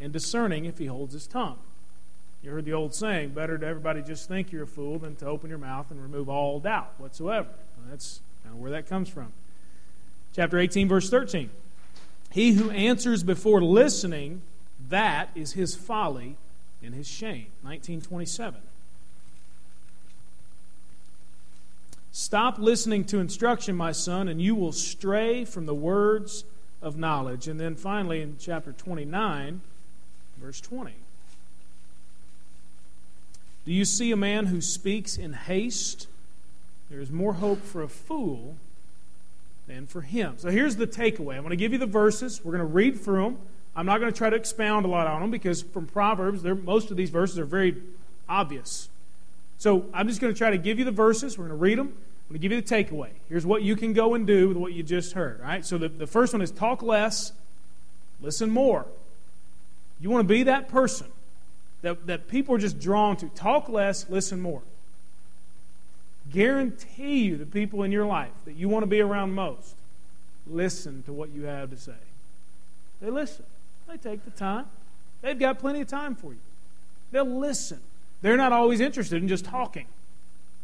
and 0.00 0.10
discerning 0.10 0.64
if 0.64 0.78
he 0.78 0.86
holds 0.86 1.12
his 1.12 1.26
tongue. 1.26 1.58
You 2.42 2.52
heard 2.52 2.64
the 2.64 2.72
old 2.72 2.94
saying, 2.94 3.34
better 3.34 3.58
to 3.58 3.66
everybody 3.66 4.00
just 4.00 4.26
think 4.26 4.52
you're 4.52 4.62
a 4.62 4.66
fool 4.66 4.98
than 4.98 5.16
to 5.16 5.26
open 5.26 5.50
your 5.50 5.58
mouth 5.58 5.90
and 5.90 6.02
remove 6.02 6.30
all 6.30 6.60
doubt 6.60 6.94
whatsoever. 6.96 7.50
Well, 7.76 7.90
that's 7.90 8.20
kind 8.42 8.54
of 8.54 8.62
where 8.62 8.70
that 8.70 8.88
comes 8.88 9.10
from. 9.10 9.34
Chapter 10.34 10.58
18, 10.58 10.88
verse 10.88 11.10
13. 11.10 11.50
He 12.30 12.52
who 12.52 12.70
answers 12.70 13.22
before 13.22 13.62
listening, 13.62 14.42
that 14.88 15.30
is 15.34 15.52
his 15.52 15.74
folly 15.74 16.36
and 16.82 16.94
his 16.94 17.08
shame. 17.08 17.46
1927. 17.62 18.60
Stop 22.12 22.58
listening 22.58 23.04
to 23.04 23.20
instruction, 23.20 23.76
my 23.76 23.92
son, 23.92 24.28
and 24.28 24.42
you 24.42 24.54
will 24.54 24.72
stray 24.72 25.44
from 25.44 25.66
the 25.66 25.74
words 25.74 26.44
of 26.82 26.96
knowledge. 26.96 27.48
And 27.48 27.60
then 27.60 27.76
finally, 27.76 28.22
in 28.22 28.36
chapter 28.40 28.72
29, 28.72 29.60
verse 30.40 30.60
20. 30.60 30.92
Do 33.64 33.72
you 33.72 33.84
see 33.84 34.10
a 34.10 34.16
man 34.16 34.46
who 34.46 34.60
speaks 34.60 35.16
in 35.16 35.32
haste? 35.32 36.08
There 36.90 37.00
is 37.00 37.10
more 37.10 37.34
hope 37.34 37.62
for 37.62 37.82
a 37.82 37.88
fool 37.88 38.56
than 39.68 39.86
for 39.86 40.00
him. 40.00 40.34
So 40.38 40.48
here's 40.50 40.76
the 40.76 40.86
takeaway. 40.86 41.36
I'm 41.36 41.42
going 41.42 41.50
to 41.50 41.56
give 41.56 41.72
you 41.72 41.78
the 41.78 41.86
verses. 41.86 42.44
We're 42.44 42.52
going 42.52 42.66
to 42.66 42.72
read 42.72 43.00
through 43.00 43.22
them. 43.22 43.38
I'm 43.76 43.86
not 43.86 44.00
going 44.00 44.10
to 44.10 44.16
try 44.16 44.30
to 44.30 44.36
expound 44.36 44.86
a 44.86 44.88
lot 44.88 45.06
on 45.06 45.20
them 45.20 45.30
because 45.30 45.62
from 45.62 45.86
Proverbs, 45.86 46.42
most 46.42 46.90
of 46.90 46.96
these 46.96 47.10
verses 47.10 47.38
are 47.38 47.44
very 47.44 47.76
obvious. 48.28 48.88
So 49.58 49.86
I'm 49.92 50.08
just 50.08 50.20
going 50.20 50.32
to 50.32 50.38
try 50.38 50.50
to 50.50 50.58
give 50.58 50.78
you 50.78 50.84
the 50.84 50.90
verses. 50.90 51.38
We're 51.38 51.46
going 51.46 51.58
to 51.58 51.62
read 51.62 51.78
them. 51.78 51.88
I'm 51.88 52.34
going 52.34 52.40
to 52.40 52.48
give 52.48 52.52
you 52.52 52.60
the 52.60 52.66
takeaway. 52.66 53.10
Here's 53.28 53.46
what 53.46 53.62
you 53.62 53.76
can 53.76 53.92
go 53.92 54.14
and 54.14 54.26
do 54.26 54.48
with 54.48 54.56
what 54.56 54.72
you 54.72 54.82
just 54.82 55.12
heard. 55.12 55.40
Right. 55.40 55.64
So 55.64 55.78
the, 55.78 55.88
the 55.88 56.06
first 56.06 56.32
one 56.32 56.42
is 56.42 56.50
talk 56.50 56.82
less, 56.82 57.32
listen 58.20 58.50
more. 58.50 58.86
You 60.00 60.10
want 60.10 60.26
to 60.26 60.32
be 60.32 60.44
that 60.44 60.68
person 60.68 61.08
that, 61.82 62.06
that 62.06 62.28
people 62.28 62.54
are 62.54 62.58
just 62.58 62.80
drawn 62.80 63.16
to. 63.18 63.28
Talk 63.28 63.68
less, 63.68 64.08
listen 64.08 64.40
more 64.40 64.62
guarantee 66.32 67.24
you 67.24 67.36
the 67.36 67.46
people 67.46 67.82
in 67.82 67.92
your 67.92 68.06
life 68.06 68.32
that 68.44 68.54
you 68.54 68.68
want 68.68 68.82
to 68.82 68.86
be 68.86 69.00
around 69.00 69.34
most 69.34 69.74
listen 70.50 71.02
to 71.04 71.12
what 71.12 71.30
you 71.30 71.42
have 71.42 71.70
to 71.70 71.76
say. 71.76 71.92
They 73.00 73.10
listen. 73.10 73.44
They 73.86 73.96
take 73.96 74.24
the 74.24 74.30
time. 74.30 74.66
They've 75.22 75.38
got 75.38 75.58
plenty 75.58 75.80
of 75.80 75.88
time 75.88 76.14
for 76.14 76.32
you. 76.32 76.38
They'll 77.10 77.24
listen. 77.24 77.80
They're 78.22 78.36
not 78.36 78.52
always 78.52 78.80
interested 78.80 79.22
in 79.22 79.28
just 79.28 79.44
talking. 79.44 79.86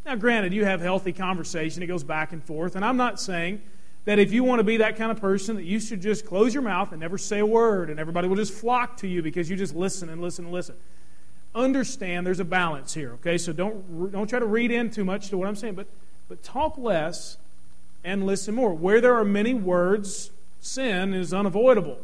Now, 0.05 0.17
granted, 0.17 0.53
you 0.53 0.65
have 0.65 0.81
healthy 0.81 1.13
conversation, 1.13 1.83
it 1.83 1.87
goes 1.87 2.05
back 2.05 2.33
and 2.33 2.45
forth, 2.45 2.77
and 2.77 2.85
I'm 2.85 2.99
not 2.99 3.19
saying 3.19 3.63
that 4.05 4.19
if 4.19 4.33
you 4.33 4.45
want 4.45 4.61
to 4.61 4.65
be 4.65 4.77
that 4.79 4.97
kind 4.97 5.11
of 5.11 5.19
person 5.19 5.57
that 5.57 5.65
you 5.65 5.81
should 5.81 6.03
just 6.03 6.27
close 6.27 6.53
your 6.53 6.63
mouth 6.63 6.93
and 6.93 7.01
never 7.01 7.17
say 7.17 7.39
a 7.39 7.47
word 7.47 7.89
and 7.89 7.99
everybody 7.99 8.29
will 8.29 8.37
just 8.37 8.53
flock 8.53 8.99
to 8.99 9.09
you 9.09 9.23
because 9.23 9.49
you 9.49 9.57
just 9.57 9.75
listen 9.75 10.11
and 10.11 10.21
listen 10.21 10.45
and 10.45 10.53
listen 10.53 10.75
understand 11.55 12.27
there's 12.27 12.41
a 12.41 12.45
balance 12.45 12.95
here, 12.95 13.13
okay? 13.15 13.39
So 13.39 13.53
don't, 13.53 14.13
don't 14.13 14.29
try 14.29 14.39
to 14.39 14.47
read 14.47 14.71
in 14.71 14.91
too 14.91 15.05
much 15.05 15.29
to 15.29 15.39
what 15.39 15.49
I'm 15.49 15.57
saying, 15.57 15.75
but, 15.75 15.87
but 16.29 16.43
talk 16.43 16.77
less 16.77 17.37
and 18.03 18.27
listen 18.27 18.55
more. 18.55 18.75
Where 18.75 19.01
there 19.01 19.15
are 19.15 19.25
many 19.25 19.55
words, 19.55 20.31
sin 20.61 21.15
is 21.15 21.33
unavoidable. 21.33 21.99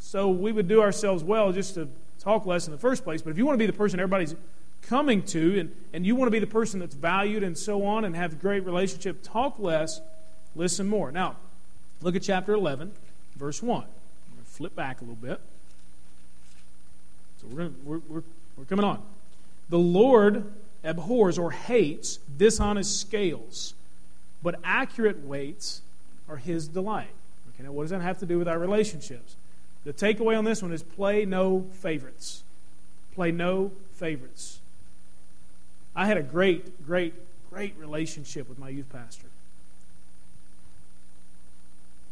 So 0.00 0.28
we 0.28 0.52
would 0.52 0.68
do 0.68 0.80
ourselves 0.80 1.24
well 1.24 1.52
just 1.52 1.74
to 1.74 1.88
talk 2.20 2.46
less 2.46 2.66
in 2.66 2.72
the 2.72 2.78
first 2.78 3.04
place. 3.04 3.22
But 3.22 3.30
if 3.30 3.38
you 3.38 3.46
want 3.46 3.54
to 3.54 3.58
be 3.58 3.66
the 3.66 3.72
person 3.72 4.00
everybody's 4.00 4.34
coming 4.82 5.22
to 5.22 5.60
and, 5.60 5.74
and 5.92 6.06
you 6.06 6.14
want 6.14 6.28
to 6.28 6.30
be 6.30 6.38
the 6.38 6.46
person 6.46 6.80
that's 6.80 6.94
valued 6.94 7.42
and 7.42 7.56
so 7.56 7.84
on 7.84 8.04
and 8.04 8.14
have 8.14 8.40
great 8.40 8.64
relationship, 8.64 9.22
talk 9.22 9.58
less, 9.58 10.00
listen 10.54 10.88
more. 10.88 11.10
Now, 11.10 11.36
look 12.00 12.16
at 12.16 12.22
chapter 12.22 12.52
11, 12.52 12.92
verse 13.36 13.62
1. 13.62 13.76
I'm 13.76 13.86
going 14.34 14.44
to 14.44 14.50
flip 14.50 14.74
back 14.74 15.00
a 15.00 15.04
little 15.04 15.16
bit. 15.16 15.40
So 17.40 17.48
we're, 17.48 17.56
going 17.56 17.74
to, 17.74 17.80
we're, 17.84 18.00
we're 18.08 18.22
we're 18.58 18.64
coming 18.64 18.84
on. 18.84 19.00
The 19.68 19.78
Lord 19.78 20.52
abhors 20.82 21.38
or 21.38 21.52
hates 21.52 22.18
dishonest 22.36 23.00
scales, 23.00 23.74
but 24.42 24.56
accurate 24.64 25.24
weights 25.24 25.82
are 26.28 26.36
his 26.36 26.68
delight. 26.68 27.10
Okay, 27.54 27.64
now 27.64 27.72
what 27.72 27.84
does 27.84 27.90
that 27.90 28.00
have 28.00 28.18
to 28.18 28.26
do 28.26 28.38
with 28.38 28.48
our 28.48 28.58
relationships? 28.58 29.36
The 29.84 29.92
takeaway 29.92 30.36
on 30.36 30.44
this 30.44 30.62
one 30.62 30.72
is 30.72 30.82
play 30.82 31.24
no 31.24 31.66
favorites. 31.72 32.42
Play 33.14 33.30
no 33.30 33.72
favorites. 33.94 34.60
I 35.94 36.06
had 36.06 36.16
a 36.16 36.22
great, 36.22 36.86
great, 36.86 37.14
great 37.50 37.74
relationship 37.78 38.48
with 38.48 38.58
my 38.58 38.68
youth 38.68 38.88
pastor. 38.92 39.26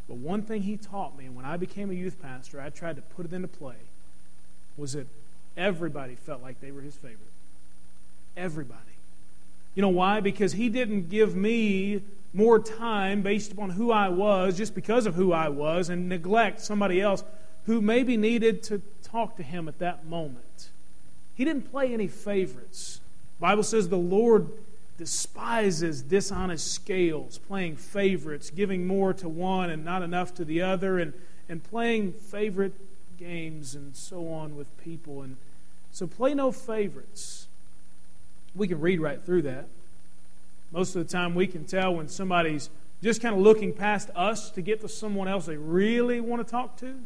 But 0.09 0.17
one 0.17 0.43
thing 0.43 0.63
he 0.63 0.77
taught 0.77 1.19
me 1.19 1.29
when 1.29 1.45
I 1.45 1.57
became 1.57 1.91
a 1.91 1.95
youth 1.95 2.21
pastor, 2.23 2.61
I 2.61 2.71
tried 2.71 2.97
to 2.97 3.03
put 3.03 3.27
it 3.27 3.33
into 3.33 3.49
play, 3.49 3.77
was 4.77 4.93
that 4.93 5.07
Everybody 5.57 6.15
felt 6.15 6.43
like 6.43 6.61
they 6.61 6.71
were 6.71 6.83
his 6.83 6.97
favorite. 6.97 7.21
Everybody. 8.37 8.81
You 9.75 9.83
know 9.83 9.89
why? 9.89 10.21
Because 10.21 10.53
he 10.53 10.69
didn't 10.69 11.09
give 11.09 11.35
me 11.35 12.03
more 12.33 12.59
time 12.59 13.23
based 13.23 13.53
upon 13.53 13.71
who 13.71 13.91
I 13.91 14.09
was, 14.09 14.57
just 14.57 14.75
because 14.75 15.07
of 15.07 15.15
who 15.15 15.33
I 15.33 15.49
was, 15.49 15.89
and 15.89 16.09
neglect 16.09 16.61
somebody 16.61 17.01
else 17.01 17.25
who 17.65 17.81
maybe 17.81 18.17
needed 18.17 18.63
to 18.65 18.81
talk 19.03 19.37
to 19.37 19.43
him 19.43 19.69
at 19.69 19.79
that 19.79 20.07
moment. 20.07 20.69
He 21.35 21.45
didn't 21.45 21.71
play 21.71 21.93
any 21.93 22.09
favorites. 22.09 23.01
The 23.39 23.43
Bible 23.43 23.63
says 23.63 23.89
the 23.89 23.97
Lord 23.97 24.49
despises 24.99 26.03
dishonest 26.03 26.73
scales, 26.73 27.39
playing 27.39 27.77
favorites, 27.77 28.51
giving 28.51 28.87
more 28.87 29.13
to 29.15 29.29
one 29.29 29.69
and 29.69 29.85
not 29.85 30.03
enough 30.03 30.35
to 30.35 30.45
the 30.45 30.63
other, 30.63 30.99
and, 30.99 31.13
and 31.49 31.63
playing 31.63 32.13
favorite 32.13 32.75
games 33.19 33.75
and 33.75 33.95
so 33.95 34.29
on 34.29 34.57
with 34.57 34.75
people. 34.83 35.23
And 35.23 35.37
so 35.97 36.07
play 36.07 36.35
no 36.35 36.53
favorites. 36.53 37.47
we 38.55 38.69
can 38.69 38.83
read 38.83 39.01
right 39.01 39.25
through 39.25 39.41
that. 39.43 39.67
Most 40.71 40.95
of 40.95 41.07
the 41.07 41.11
time, 41.11 41.35
we 41.35 41.47
can 41.47 41.65
tell 41.65 41.95
when 41.95 42.07
somebody's 42.09 42.69
just 43.03 43.23
kind 43.23 43.35
of 43.35 43.41
looking 43.41 43.73
past 43.73 44.11
us 44.15 44.51
to 44.51 44.61
get 44.61 44.83
to 44.83 44.91
someone 44.91 45.27
else 45.27 45.47
they 45.47 45.57
really 45.57 46.21
want 46.21 46.47
to 46.47 46.51
talk 46.51 46.77
to. 46.81 47.01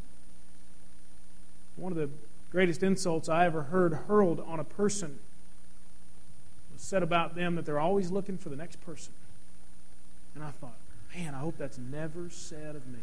One 1.77 1.93
of 1.93 1.99
the 1.99 2.11
greatest 2.51 2.83
insults 2.83 3.29
I 3.29 3.47
ever 3.47 3.63
heard 3.63 3.95
hurled 4.09 4.41
on 4.41 4.59
a 4.59 4.65
person 4.65 5.21
was 6.73 6.83
said 6.83 7.05
about 7.05 7.37
them 7.37 7.55
that 7.55 7.67
they're 7.67 7.79
always 7.79 8.11
looking 8.11 8.39
for 8.39 8.49
the 8.49 8.57
next 8.57 8.85
person. 8.85 9.13
And 10.35 10.43
I 10.43 10.51
thought, 10.51 10.75
man, 11.15 11.37
I 11.37 11.39
hope 11.39 11.57
that's 11.59 11.79
never 11.79 12.29
said 12.29 12.75
of 12.75 12.89
me. 12.89 12.99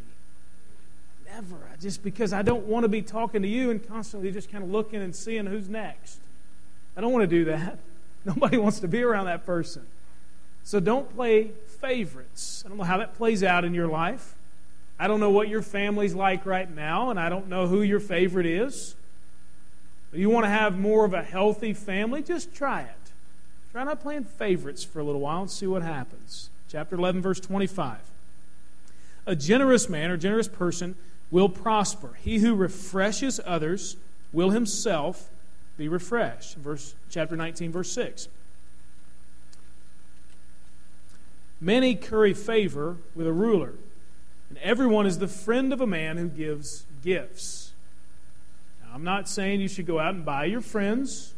Never. 1.33 1.57
Just 1.81 2.03
because 2.03 2.33
I 2.33 2.41
don't 2.41 2.65
want 2.65 2.83
to 2.83 2.89
be 2.89 3.01
talking 3.01 3.41
to 3.41 3.47
you 3.47 3.71
and 3.71 3.85
constantly 3.87 4.31
just 4.31 4.51
kind 4.51 4.63
of 4.63 4.69
looking 4.69 5.01
and 5.01 5.15
seeing 5.15 5.45
who's 5.45 5.69
next. 5.69 6.19
I 6.95 7.01
don't 7.01 7.11
want 7.11 7.23
to 7.23 7.27
do 7.27 7.45
that. 7.45 7.79
Nobody 8.25 8.57
wants 8.57 8.79
to 8.79 8.87
be 8.87 9.03
around 9.03 9.25
that 9.25 9.45
person. 9.45 9.85
So 10.63 10.79
don't 10.79 11.13
play 11.15 11.51
favorites. 11.79 12.63
I 12.65 12.69
don't 12.69 12.77
know 12.77 12.83
how 12.83 12.97
that 12.97 13.15
plays 13.15 13.43
out 13.43 13.63
in 13.63 13.73
your 13.73 13.87
life. 13.87 14.35
I 14.99 15.07
don't 15.07 15.19
know 15.19 15.29
what 15.29 15.47
your 15.47 15.61
family's 15.61 16.15
like 16.15 16.45
right 16.45 16.69
now, 16.69 17.09
and 17.11 17.19
I 17.19 17.29
don't 17.29 17.47
know 17.47 17.67
who 17.67 17.83
your 17.83 17.99
favorite 17.99 18.47
is. 18.47 18.95
But 20.11 20.19
you 20.19 20.29
want 20.29 20.45
to 20.45 20.49
have 20.49 20.77
more 20.77 21.05
of 21.05 21.13
a 21.13 21.21
healthy 21.21 21.73
family, 21.73 22.23
just 22.23 22.53
try 22.53 22.81
it. 22.81 23.11
Try 23.71 23.83
not 23.83 24.01
playing 24.01 24.23
favorites 24.23 24.83
for 24.83 24.99
a 24.99 25.03
little 25.03 25.21
while 25.21 25.41
and 25.41 25.51
see 25.51 25.67
what 25.67 25.83
happens. 25.83 26.49
Chapter 26.67 26.95
11, 26.95 27.21
verse 27.21 27.39
25. 27.39 27.99
A 29.27 29.35
generous 29.35 29.87
man 29.87 30.09
or 30.09 30.17
generous 30.17 30.47
person 30.47 30.95
will 31.31 31.49
prosper. 31.49 32.17
He 32.21 32.39
who 32.39 32.55
refreshes 32.55 33.39
others 33.45 33.97
will 34.31 34.51
himself 34.51 35.29
be 35.77 35.87
refreshed. 35.87 36.57
Verse 36.57 36.95
chapter 37.09 37.35
19 37.35 37.71
verse 37.71 37.91
6. 37.91 38.27
Many 41.59 41.95
curry 41.95 42.33
favor 42.33 42.97
with 43.15 43.25
a 43.25 43.33
ruler, 43.33 43.73
and 44.49 44.57
everyone 44.59 45.07
is 45.07 45.17
the 45.17 45.27
friend 45.27 45.73
of 45.73 45.81
a 45.81 45.87
man 45.87 46.17
who 46.17 46.27
gives 46.27 46.85
gifts. 47.03 47.71
Now, 48.83 48.89
I'm 48.93 49.03
not 49.03 49.27
saying 49.27 49.61
you 49.61 49.67
should 49.67 49.87
go 49.87 49.99
out 49.99 50.13
and 50.13 50.23
buy 50.23 50.45
your 50.45 50.61
friends. 50.61 51.33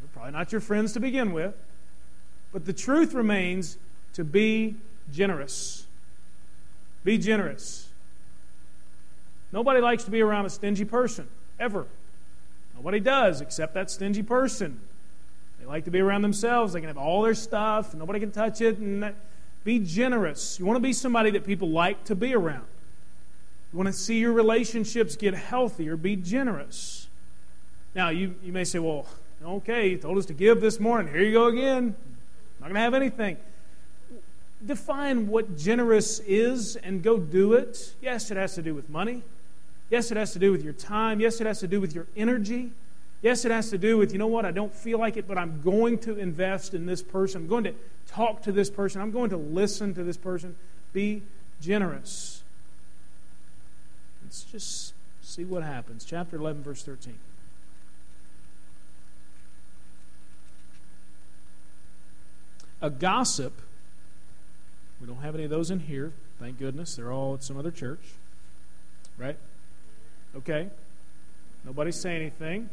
They're 0.00 0.08
probably 0.12 0.32
not 0.32 0.50
your 0.50 0.60
friends 0.60 0.92
to 0.94 1.00
begin 1.00 1.32
with. 1.32 1.54
But 2.52 2.66
the 2.66 2.72
truth 2.72 3.14
remains 3.14 3.78
to 4.14 4.24
be 4.24 4.76
generous. 5.12 5.86
Be 7.04 7.18
generous. 7.18 7.83
Nobody 9.54 9.80
likes 9.80 10.02
to 10.02 10.10
be 10.10 10.20
around 10.20 10.46
a 10.46 10.50
stingy 10.50 10.84
person, 10.84 11.28
ever. 11.60 11.86
Nobody 12.74 12.98
does 12.98 13.40
except 13.40 13.72
that 13.74 13.88
stingy 13.88 14.24
person. 14.24 14.80
They 15.60 15.64
like 15.64 15.84
to 15.84 15.92
be 15.92 16.00
around 16.00 16.22
themselves. 16.22 16.72
They 16.72 16.80
can 16.80 16.88
have 16.88 16.98
all 16.98 17.22
their 17.22 17.36
stuff. 17.36 17.94
Nobody 17.94 18.18
can 18.18 18.32
touch 18.32 18.60
it. 18.60 18.78
And 18.78 19.04
that, 19.04 19.14
be 19.62 19.78
generous. 19.78 20.58
You 20.58 20.66
want 20.66 20.76
to 20.76 20.82
be 20.82 20.92
somebody 20.92 21.30
that 21.30 21.44
people 21.44 21.68
like 21.68 22.02
to 22.06 22.16
be 22.16 22.34
around. 22.34 22.66
You 23.72 23.76
want 23.76 23.86
to 23.86 23.92
see 23.92 24.18
your 24.18 24.32
relationships 24.32 25.14
get 25.14 25.34
healthier. 25.34 25.96
Be 25.96 26.16
generous. 26.16 27.06
Now, 27.94 28.08
you, 28.08 28.34
you 28.42 28.52
may 28.52 28.64
say, 28.64 28.80
well, 28.80 29.06
okay, 29.40 29.90
you 29.90 29.98
told 29.98 30.18
us 30.18 30.26
to 30.26 30.34
give 30.34 30.60
this 30.60 30.80
morning. 30.80 31.12
Here 31.14 31.22
you 31.22 31.32
go 31.32 31.46
again. 31.46 31.94
I'm 31.94 32.60
not 32.60 32.66
going 32.66 32.74
to 32.74 32.80
have 32.80 32.94
anything 32.94 33.36
define 34.66 35.28
what 35.28 35.58
generous 35.58 36.20
is 36.20 36.76
and 36.76 37.02
go 37.02 37.18
do 37.18 37.52
it. 37.52 37.94
Yes, 38.00 38.30
it 38.30 38.38
has 38.38 38.54
to 38.54 38.62
do 38.62 38.74
with 38.74 38.88
money. 38.88 39.22
Yes, 39.90 40.10
it 40.10 40.16
has 40.16 40.32
to 40.32 40.38
do 40.38 40.50
with 40.50 40.62
your 40.62 40.72
time. 40.72 41.20
Yes, 41.20 41.40
it 41.40 41.46
has 41.46 41.60
to 41.60 41.68
do 41.68 41.80
with 41.80 41.94
your 41.94 42.06
energy. 42.16 42.70
Yes, 43.22 43.44
it 43.44 43.50
has 43.50 43.70
to 43.70 43.78
do 43.78 43.96
with, 43.96 44.12
you 44.12 44.18
know 44.18 44.26
what, 44.26 44.44
I 44.44 44.50
don't 44.50 44.74
feel 44.74 44.98
like 44.98 45.16
it, 45.16 45.26
but 45.26 45.38
I'm 45.38 45.62
going 45.62 45.98
to 46.00 46.18
invest 46.18 46.74
in 46.74 46.84
this 46.84 47.02
person. 47.02 47.42
I'm 47.42 47.48
going 47.48 47.64
to 47.64 47.74
talk 48.06 48.42
to 48.42 48.52
this 48.52 48.68
person. 48.68 49.00
I'm 49.00 49.12
going 49.12 49.30
to 49.30 49.36
listen 49.36 49.94
to 49.94 50.04
this 50.04 50.18
person. 50.18 50.56
Be 50.92 51.22
generous. 51.60 52.42
Let's 54.22 54.44
just 54.44 54.92
see 55.22 55.44
what 55.44 55.62
happens. 55.62 56.04
Chapter 56.04 56.36
11, 56.36 56.62
verse 56.62 56.82
13. 56.82 57.14
A 62.82 62.90
gossip, 62.90 63.62
we 65.00 65.06
don't 65.06 65.22
have 65.22 65.34
any 65.34 65.44
of 65.44 65.50
those 65.50 65.70
in 65.70 65.80
here, 65.80 66.12
thank 66.38 66.58
goodness. 66.58 66.96
They're 66.96 67.10
all 67.10 67.32
at 67.32 67.42
some 67.42 67.56
other 67.56 67.70
church, 67.70 68.00
right? 69.16 69.38
Okay? 70.36 70.68
Nobody 71.64 71.92
say 71.92 72.16
anything. 72.16 72.68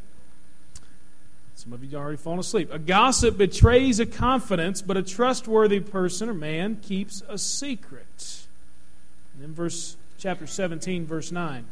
Some 1.55 1.73
of 1.73 1.83
you 1.83 1.97
already 1.97 2.17
fallen 2.17 2.39
asleep. 2.39 2.69
A 2.71 2.79
gossip 2.79 3.37
betrays 3.37 3.99
a 3.99 4.05
confidence, 4.05 4.81
but 4.81 4.97
a 4.97 5.03
trustworthy 5.03 5.79
person 5.79 6.27
or 6.27 6.33
man 6.33 6.77
keeps 6.77 7.21
a 7.29 7.37
secret. 7.37 8.45
And 9.33 9.43
then 9.43 9.53
verse 9.53 9.95
chapter 10.17 10.47
17, 10.47 11.05
verse 11.05 11.31
9. 11.31 11.65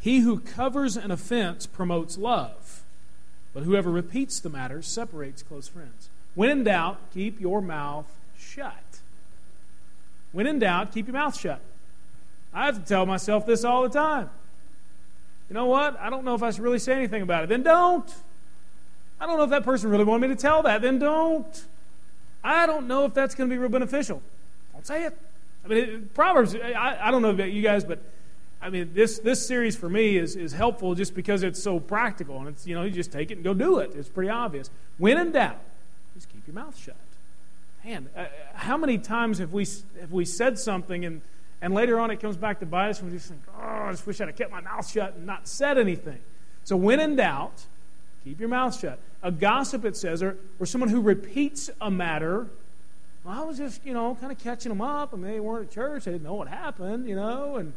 He 0.00 0.20
who 0.20 0.40
covers 0.40 0.96
an 0.96 1.10
offense 1.10 1.66
promotes 1.66 2.18
love, 2.18 2.82
but 3.54 3.62
whoever 3.62 3.90
repeats 3.90 4.40
the 4.40 4.48
matter 4.48 4.82
separates 4.82 5.42
close 5.42 5.68
friends. 5.68 6.08
When 6.34 6.50
in 6.50 6.64
doubt, 6.64 6.98
keep 7.12 7.40
your 7.40 7.60
mouth 7.60 8.06
shut. 8.38 9.00
When 10.32 10.46
in 10.46 10.58
doubt, 10.58 10.92
keep 10.92 11.06
your 11.06 11.14
mouth 11.14 11.38
shut. 11.38 11.60
I 12.54 12.66
have 12.66 12.78
to 12.80 12.84
tell 12.86 13.06
myself 13.06 13.46
this 13.46 13.64
all 13.64 13.82
the 13.82 13.88
time. 13.88 14.28
You 15.48 15.54
know 15.54 15.66
what? 15.66 15.98
I 16.00 16.10
don't 16.10 16.24
know 16.24 16.34
if 16.34 16.42
I 16.42 16.50
should 16.50 16.62
really 16.62 16.78
say 16.78 16.94
anything 16.94 17.22
about 17.22 17.44
it. 17.44 17.48
Then 17.48 17.62
don't. 17.62 18.10
I 19.20 19.26
don't 19.26 19.38
know 19.38 19.44
if 19.44 19.50
that 19.50 19.64
person 19.64 19.90
really 19.90 20.04
wanted 20.04 20.28
me 20.28 20.34
to 20.34 20.40
tell 20.40 20.62
that. 20.62 20.82
Then 20.82 20.98
don't. 20.98 21.64
I 22.42 22.66
don't 22.66 22.88
know 22.88 23.04
if 23.04 23.14
that's 23.14 23.34
going 23.34 23.48
to 23.48 23.54
be 23.54 23.58
real 23.58 23.68
beneficial. 23.68 24.22
Don't 24.72 24.86
say 24.86 25.04
it. 25.04 25.16
I 25.64 25.68
mean, 25.68 25.78
it, 25.78 26.14
Proverbs, 26.14 26.56
I, 26.56 26.98
I 27.00 27.10
don't 27.10 27.22
know 27.22 27.30
about 27.30 27.52
you 27.52 27.62
guys, 27.62 27.84
but 27.84 28.00
I 28.60 28.70
mean, 28.70 28.90
this, 28.94 29.18
this 29.18 29.46
series 29.46 29.76
for 29.76 29.88
me 29.88 30.16
is, 30.16 30.36
is 30.36 30.52
helpful 30.52 30.94
just 30.94 31.14
because 31.14 31.42
it's 31.42 31.62
so 31.62 31.78
practical. 31.78 32.38
And 32.38 32.48
it's, 32.48 32.66
you 32.66 32.74
know, 32.74 32.82
you 32.82 32.90
just 32.90 33.12
take 33.12 33.30
it 33.30 33.34
and 33.34 33.44
go 33.44 33.54
do 33.54 33.78
it. 33.78 33.92
It's 33.94 34.08
pretty 34.08 34.30
obvious. 34.30 34.70
When 34.98 35.18
in 35.18 35.32
doubt, 35.32 35.58
just 36.14 36.28
keep 36.28 36.46
your 36.46 36.54
mouth 36.54 36.76
shut. 36.76 36.96
Man, 37.84 38.08
uh, 38.16 38.26
how 38.54 38.76
many 38.76 38.98
times 38.98 39.38
have 39.38 39.52
we, 39.52 39.66
have 40.00 40.12
we 40.12 40.24
said 40.24 40.58
something 40.58 41.04
and 41.04 41.20
and 41.62 41.72
later 41.72 42.00
on, 42.00 42.10
it 42.10 42.20
comes 42.20 42.36
back 42.36 42.58
to 42.58 42.66
bite 42.66 42.90
us, 42.90 43.00
and 43.00 43.10
we 43.10 43.16
just 43.16 43.28
think, 43.28 43.40
oh, 43.56 43.62
I 43.62 43.90
just 43.92 44.04
wish 44.04 44.20
I'd 44.20 44.26
have 44.26 44.36
kept 44.36 44.50
my 44.50 44.60
mouth 44.60 44.90
shut 44.90 45.14
and 45.14 45.24
not 45.24 45.46
said 45.46 45.78
anything. 45.78 46.18
So, 46.64 46.76
when 46.76 46.98
in 46.98 47.14
doubt, 47.14 47.64
keep 48.24 48.40
your 48.40 48.48
mouth 48.48 48.78
shut. 48.78 48.98
A 49.22 49.30
gossip, 49.30 49.84
it 49.84 49.96
says, 49.96 50.24
or, 50.24 50.36
or 50.58 50.66
someone 50.66 50.90
who 50.90 51.00
repeats 51.00 51.70
a 51.80 51.88
matter. 51.88 52.48
Well, 53.22 53.40
I 53.40 53.44
was 53.44 53.58
just, 53.58 53.86
you 53.86 53.94
know, 53.94 54.16
kind 54.20 54.32
of 54.32 54.38
catching 54.40 54.70
them 54.70 54.80
up. 54.80 55.14
I 55.14 55.16
mean, 55.16 55.30
they 55.30 55.38
weren't 55.38 55.68
at 55.68 55.72
church. 55.72 56.04
They 56.04 56.10
didn't 56.10 56.24
know 56.24 56.34
what 56.34 56.48
happened, 56.48 57.08
you 57.08 57.14
know. 57.14 57.54
And, 57.54 57.72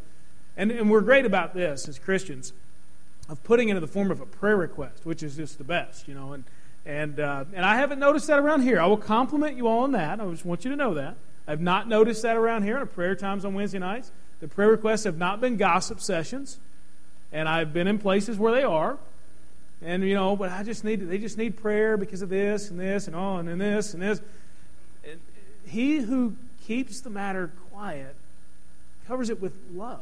and, 0.57 0.71
and 0.71 0.89
we're 0.89 1.01
great 1.01 1.25
about 1.25 1.53
this 1.53 1.87
as 1.87 1.99
Christians 1.99 2.53
of 3.29 3.43
putting 3.43 3.69
it 3.69 3.75
in 3.75 3.81
the 3.81 3.87
form 3.87 4.09
of 4.09 4.19
a 4.19 4.25
prayer 4.25 4.57
request, 4.57 5.05
which 5.05 5.21
is 5.21 5.35
just 5.35 5.59
the 5.59 5.63
best, 5.63 6.07
you 6.07 6.15
know. 6.15 6.33
And, 6.33 6.43
and, 6.87 7.19
uh, 7.19 7.45
and 7.53 7.63
I 7.63 7.75
haven't 7.75 7.99
noticed 7.99 8.25
that 8.27 8.39
around 8.39 8.61
here. 8.61 8.79
I 8.79 8.87
will 8.87 8.97
compliment 8.97 9.57
you 9.57 9.67
all 9.67 9.83
on 9.83 9.91
that. 9.91 10.19
I 10.19 10.27
just 10.31 10.45
want 10.45 10.65
you 10.65 10.71
to 10.71 10.77
know 10.77 10.95
that. 10.95 11.17
I've 11.47 11.61
not 11.61 11.87
noticed 11.87 12.23
that 12.23 12.35
around 12.35 12.63
here 12.63 12.75
in 12.75 12.79
our 12.79 12.85
prayer 12.85 13.15
times 13.15 13.45
on 13.45 13.53
Wednesday 13.53 13.79
nights. 13.79 14.11
The 14.39 14.47
prayer 14.47 14.69
requests 14.69 15.03
have 15.03 15.17
not 15.17 15.39
been 15.39 15.57
gossip 15.57 16.01
sessions, 16.01 16.57
and 17.31 17.47
I've 17.47 17.73
been 17.73 17.87
in 17.87 17.99
places 17.99 18.37
where 18.37 18.51
they 18.51 18.63
are. 18.63 18.97
And 19.81 20.03
you 20.03 20.13
know, 20.13 20.35
but 20.35 20.51
I 20.51 20.63
just 20.63 20.83
need 20.83 21.01
they 21.09 21.17
just 21.17 21.37
need 21.37 21.57
prayer 21.57 21.97
because 21.97 22.21
of 22.21 22.29
this 22.29 22.69
and 22.69 22.79
this 22.79 23.07
and 23.07 23.15
all 23.15 23.37
and 23.37 23.61
this 23.61 23.93
and 23.93 24.01
this. 24.01 24.21
And 25.03 25.19
he 25.65 25.97
who 25.97 26.35
keeps 26.65 27.01
the 27.01 27.09
matter 27.09 27.51
quiet 27.71 28.15
covers 29.07 29.29
it 29.29 29.41
with 29.41 29.53
love. 29.73 30.01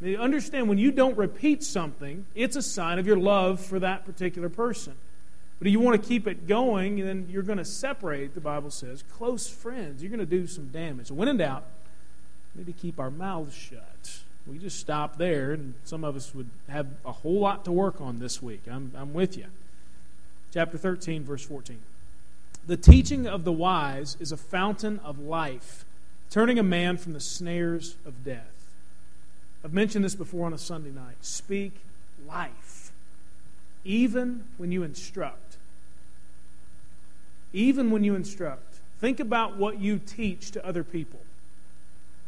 You 0.00 0.18
understand 0.18 0.68
when 0.68 0.78
you 0.78 0.92
don't 0.92 1.16
repeat 1.18 1.62
something, 1.62 2.24
it's 2.34 2.56
a 2.56 2.62
sign 2.62 2.98
of 2.98 3.06
your 3.06 3.18
love 3.18 3.60
for 3.60 3.78
that 3.80 4.06
particular 4.06 4.48
person. 4.48 4.94
But 5.60 5.66
if 5.66 5.72
you 5.72 5.80
want 5.80 6.02
to 6.02 6.08
keep 6.08 6.26
it 6.26 6.48
going, 6.48 7.04
then 7.04 7.28
you're 7.30 7.42
going 7.42 7.58
to 7.58 7.66
separate, 7.66 8.34
the 8.34 8.40
Bible 8.40 8.70
says, 8.70 9.04
close 9.12 9.46
friends. 9.46 10.02
You're 10.02 10.08
going 10.08 10.18
to 10.18 10.26
do 10.26 10.46
some 10.46 10.68
damage. 10.68 11.10
When 11.10 11.28
in 11.28 11.36
doubt, 11.36 11.64
we 12.56 12.64
need 12.64 12.74
to 12.74 12.80
keep 12.80 12.98
our 12.98 13.10
mouths 13.10 13.54
shut. 13.54 14.20
We 14.46 14.56
just 14.56 14.78
stop 14.78 15.18
there, 15.18 15.52
and 15.52 15.74
some 15.84 16.02
of 16.02 16.16
us 16.16 16.34
would 16.34 16.48
have 16.70 16.86
a 17.04 17.12
whole 17.12 17.40
lot 17.40 17.66
to 17.66 17.72
work 17.72 18.00
on 18.00 18.20
this 18.20 18.40
week. 18.40 18.62
I'm, 18.70 18.90
I'm 18.96 19.12
with 19.12 19.36
you. 19.36 19.46
Chapter 20.50 20.78
13, 20.78 21.24
verse 21.24 21.44
14. 21.44 21.78
The 22.66 22.78
teaching 22.78 23.26
of 23.26 23.44
the 23.44 23.52
wise 23.52 24.16
is 24.18 24.32
a 24.32 24.38
fountain 24.38 24.98
of 25.04 25.18
life, 25.18 25.84
turning 26.30 26.58
a 26.58 26.62
man 26.62 26.96
from 26.96 27.12
the 27.12 27.20
snares 27.20 27.96
of 28.06 28.24
death. 28.24 28.50
I've 29.62 29.74
mentioned 29.74 30.06
this 30.06 30.14
before 30.14 30.46
on 30.46 30.54
a 30.54 30.58
Sunday 30.58 30.90
night. 30.90 31.16
Speak 31.20 31.74
life, 32.26 32.92
even 33.84 34.44
when 34.56 34.72
you 34.72 34.82
instruct 34.82 35.49
even 37.52 37.90
when 37.90 38.04
you 38.04 38.14
instruct. 38.14 38.80
Think 39.00 39.20
about 39.20 39.56
what 39.56 39.80
you 39.80 39.98
teach 39.98 40.50
to 40.52 40.66
other 40.66 40.84
people. 40.84 41.20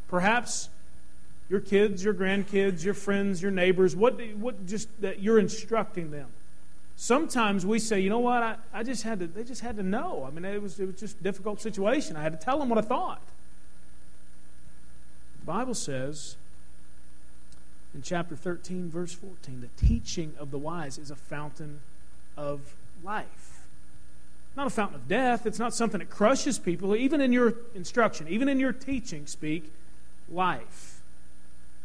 Perhaps 0.09 0.69
your 1.49 1.61
kids, 1.61 2.03
your 2.03 2.15
grandkids, 2.15 2.85
your 2.85 2.95
friends, 2.95 3.43
your 3.43 3.51
neighbors, 3.51 3.95
what, 3.95 4.21
what 4.37 4.67
just 4.67 4.89
that 5.03 5.21
you're 5.21 5.39
instructing 5.39 6.11
them. 6.11 6.29
Sometimes 6.97 7.67
we 7.67 7.79
say, 7.79 8.01
you 8.01 8.11
know 8.11 8.21
what, 8.21 8.43
I, 8.43 8.57
I 8.73 8.83
just 8.83 9.03
had 9.03 9.19
to, 9.21 9.27
they 9.27 9.45
just 9.45 9.61
had 9.61 9.77
to 9.77 9.83
know. 9.83 10.25
I 10.27 10.31
mean, 10.31 10.45
it 10.45 10.63
was, 10.63 10.79
it 10.79 10.87
was 10.87 10.97
just 10.97 11.21
a 11.21 11.23
difficult 11.23 11.61
situation. 11.61 12.17
I 12.17 12.23
had 12.23 12.33
to 12.33 12.43
tell 12.43 12.59
them 12.59 12.69
what 12.69 12.79
I 12.79 12.83
thought. 12.83 13.23
The 15.41 15.47
Bible 15.47 15.75
says 15.75 16.37
in 17.95 18.03
chapter 18.03 18.37
13, 18.37 18.91
verse 18.91 19.13
14, 19.13 19.61
the 19.61 19.87
teaching 19.87 20.33
of 20.39 20.51
the 20.51 20.59
wise 20.59 20.97
is 20.97 21.11
a 21.11 21.17
fountain 21.17 21.81
of 22.37 22.75
life. 23.03 23.52
Not 24.57 24.67
a 24.67 24.71
fountain 24.71 24.97
of 24.97 25.09
death. 25.09 25.47
It's 25.47 25.59
not 25.59 25.75
something 25.75 25.99
that 26.01 26.11
crushes 26.11 26.59
people. 26.59 26.95
Even 26.95 27.21
in 27.21 27.33
your 27.33 27.55
instruction, 27.75 28.29
even 28.29 28.49
in 28.49 28.61
your 28.61 28.73
teaching, 28.73 29.27
speak 29.27 29.73
life. 30.29 31.01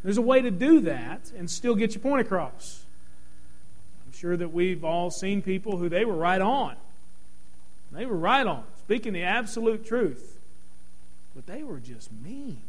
There's 0.04 0.18
a 0.18 0.22
way 0.22 0.42
to 0.42 0.50
do 0.50 0.80
that 0.80 1.32
and 1.36 1.50
still 1.50 1.74
get 1.74 1.94
your 1.94 2.02
point 2.02 2.20
across. 2.20 2.84
I'm 4.06 4.12
sure 4.12 4.36
that 4.36 4.52
we've 4.52 4.84
all 4.84 5.10
seen 5.10 5.42
people 5.42 5.76
who 5.76 5.88
they 5.88 6.04
were 6.04 6.14
right 6.14 6.40
on. 6.40 6.76
They 7.90 8.06
were 8.06 8.16
right 8.16 8.46
on, 8.46 8.64
speaking 8.80 9.14
the 9.14 9.22
absolute 9.22 9.86
truth. 9.86 10.38
But 11.34 11.46
they 11.46 11.62
were 11.62 11.78
just 11.78 12.10
mean. 12.12 12.60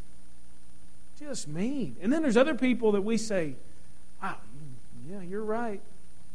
Just 1.20 1.48
mean. 1.48 1.98
And 2.02 2.12
then 2.12 2.22
there's 2.22 2.38
other 2.38 2.56
people 2.56 2.94
that 2.94 3.02
we 3.02 3.18
say, 3.18 3.56
wow, 4.24 4.38
yeah, 5.10 5.22
you're 5.22 5.44
right. 5.44 5.82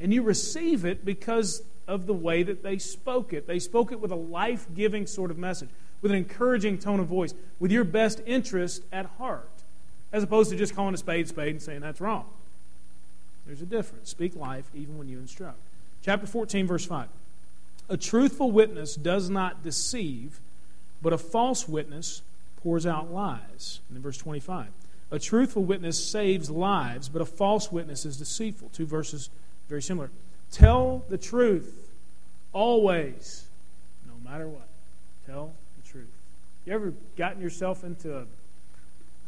And 0.00 0.12
you 0.12 0.22
receive 0.22 0.84
it 0.84 1.04
because 1.04 1.62
of 1.86 2.06
the 2.06 2.14
way 2.14 2.42
that 2.42 2.62
they 2.62 2.78
spoke 2.78 3.32
it. 3.32 3.46
They 3.46 3.58
spoke 3.58 3.92
it 3.92 4.00
with 4.00 4.10
a 4.10 4.16
life 4.16 4.66
giving 4.74 5.06
sort 5.06 5.30
of 5.30 5.38
message, 5.38 5.68
with 6.02 6.10
an 6.10 6.16
encouraging 6.16 6.78
tone 6.78 7.00
of 7.00 7.06
voice, 7.06 7.34
with 7.58 7.70
your 7.70 7.84
best 7.84 8.20
interest 8.26 8.82
at 8.92 9.06
heart, 9.18 9.48
as 10.12 10.22
opposed 10.22 10.50
to 10.50 10.56
just 10.56 10.74
calling 10.74 10.94
a 10.94 10.98
spade 10.98 11.28
spade 11.28 11.50
and 11.50 11.62
saying 11.62 11.80
that's 11.80 12.00
wrong. 12.00 12.26
There's 13.46 13.62
a 13.62 13.66
difference. 13.66 14.10
Speak 14.10 14.36
life 14.36 14.70
even 14.74 14.96
when 14.96 15.08
you 15.08 15.18
instruct. 15.18 15.58
Chapter 16.02 16.26
14, 16.26 16.66
verse 16.66 16.86
5. 16.86 17.08
A 17.88 17.96
truthful 17.96 18.50
witness 18.50 18.94
does 18.94 19.28
not 19.28 19.62
deceive, 19.62 20.40
but 21.02 21.12
a 21.12 21.18
false 21.18 21.68
witness 21.68 22.22
pours 22.62 22.86
out 22.86 23.12
lies. 23.12 23.80
And 23.88 23.96
in 23.96 24.02
verse 24.02 24.16
25, 24.16 24.68
a 25.10 25.18
truthful 25.18 25.64
witness 25.64 26.02
saves 26.02 26.48
lives, 26.48 27.10
but 27.10 27.20
a 27.20 27.26
false 27.26 27.70
witness 27.70 28.06
is 28.06 28.16
deceitful. 28.16 28.70
Two 28.72 28.86
verses 28.86 29.28
very 29.68 29.82
similar. 29.82 30.10
Tell 30.54 31.02
the 31.08 31.18
truth 31.18 31.90
always, 32.52 33.44
no 34.06 34.30
matter 34.30 34.46
what. 34.46 34.68
Tell 35.26 35.52
the 35.82 35.90
truth. 35.90 36.12
You 36.64 36.74
ever 36.74 36.92
gotten 37.16 37.42
yourself 37.42 37.82
into 37.82 38.10
a 38.10 38.20
kind 38.20 38.28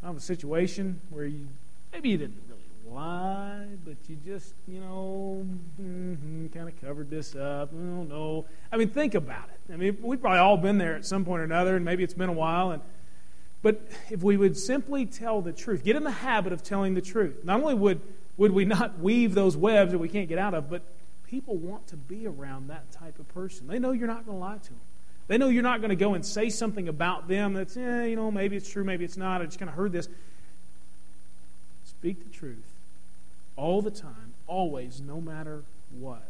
of 0.04 0.18
a 0.18 0.20
situation 0.20 1.00
where 1.10 1.24
you 1.24 1.48
maybe 1.92 2.10
you 2.10 2.16
didn't 2.16 2.40
really 2.48 2.94
lie, 2.94 3.66
but 3.84 3.96
you 4.08 4.16
just, 4.24 4.54
you 4.68 4.78
know, 4.78 5.44
mm-hmm, 5.82 6.46
kind 6.54 6.68
of 6.68 6.80
covered 6.80 7.10
this 7.10 7.34
up. 7.34 7.70
I 7.72 7.76
don't 7.76 8.08
know. 8.08 8.44
I 8.70 8.76
mean, 8.76 8.90
think 8.90 9.16
about 9.16 9.48
it. 9.48 9.72
I 9.72 9.76
mean, 9.76 9.98
we've 10.02 10.20
probably 10.20 10.38
all 10.38 10.56
been 10.56 10.78
there 10.78 10.94
at 10.94 11.04
some 11.04 11.24
point 11.24 11.40
or 11.40 11.44
another, 11.44 11.74
and 11.74 11.84
maybe 11.84 12.04
it's 12.04 12.14
been 12.14 12.28
a 12.28 12.32
while, 12.32 12.70
and 12.70 12.82
but 13.62 13.82
if 14.10 14.22
we 14.22 14.36
would 14.36 14.56
simply 14.56 15.06
tell 15.06 15.40
the 15.40 15.52
truth, 15.52 15.82
get 15.82 15.96
in 15.96 16.04
the 16.04 16.10
habit 16.12 16.52
of 16.52 16.62
telling 16.62 16.94
the 16.94 17.00
truth, 17.00 17.42
not 17.42 17.60
only 17.60 17.74
would, 17.74 18.00
would 18.36 18.52
we 18.52 18.64
not 18.64 19.00
weave 19.00 19.34
those 19.34 19.56
webs 19.56 19.90
that 19.90 19.98
we 19.98 20.08
can't 20.08 20.28
get 20.28 20.38
out 20.38 20.54
of, 20.54 20.70
but 20.70 20.82
people 21.30 21.56
want 21.56 21.86
to 21.88 21.96
be 21.96 22.26
around 22.26 22.68
that 22.68 22.90
type 22.92 23.18
of 23.18 23.28
person. 23.28 23.66
They 23.66 23.78
know 23.78 23.92
you're 23.92 24.06
not 24.06 24.26
going 24.26 24.38
to 24.38 24.44
lie 24.44 24.58
to 24.58 24.68
them. 24.68 24.80
They 25.28 25.38
know 25.38 25.48
you're 25.48 25.62
not 25.62 25.80
going 25.80 25.90
to 25.90 25.96
go 25.96 26.14
and 26.14 26.24
say 26.24 26.50
something 26.50 26.88
about 26.88 27.26
them 27.26 27.54
that's, 27.54 27.76
eh, 27.76 28.04
you 28.06 28.16
know, 28.16 28.30
maybe 28.30 28.56
it's 28.56 28.70
true, 28.70 28.84
maybe 28.84 29.04
it's 29.04 29.16
not. 29.16 29.42
I 29.42 29.46
just 29.46 29.58
kind 29.58 29.68
of 29.68 29.74
heard 29.74 29.92
this. 29.92 30.08
Speak 31.84 32.22
the 32.22 32.30
truth 32.30 32.64
all 33.56 33.82
the 33.82 33.90
time, 33.90 34.34
always, 34.46 35.00
no 35.00 35.20
matter 35.20 35.62
what. 35.98 36.22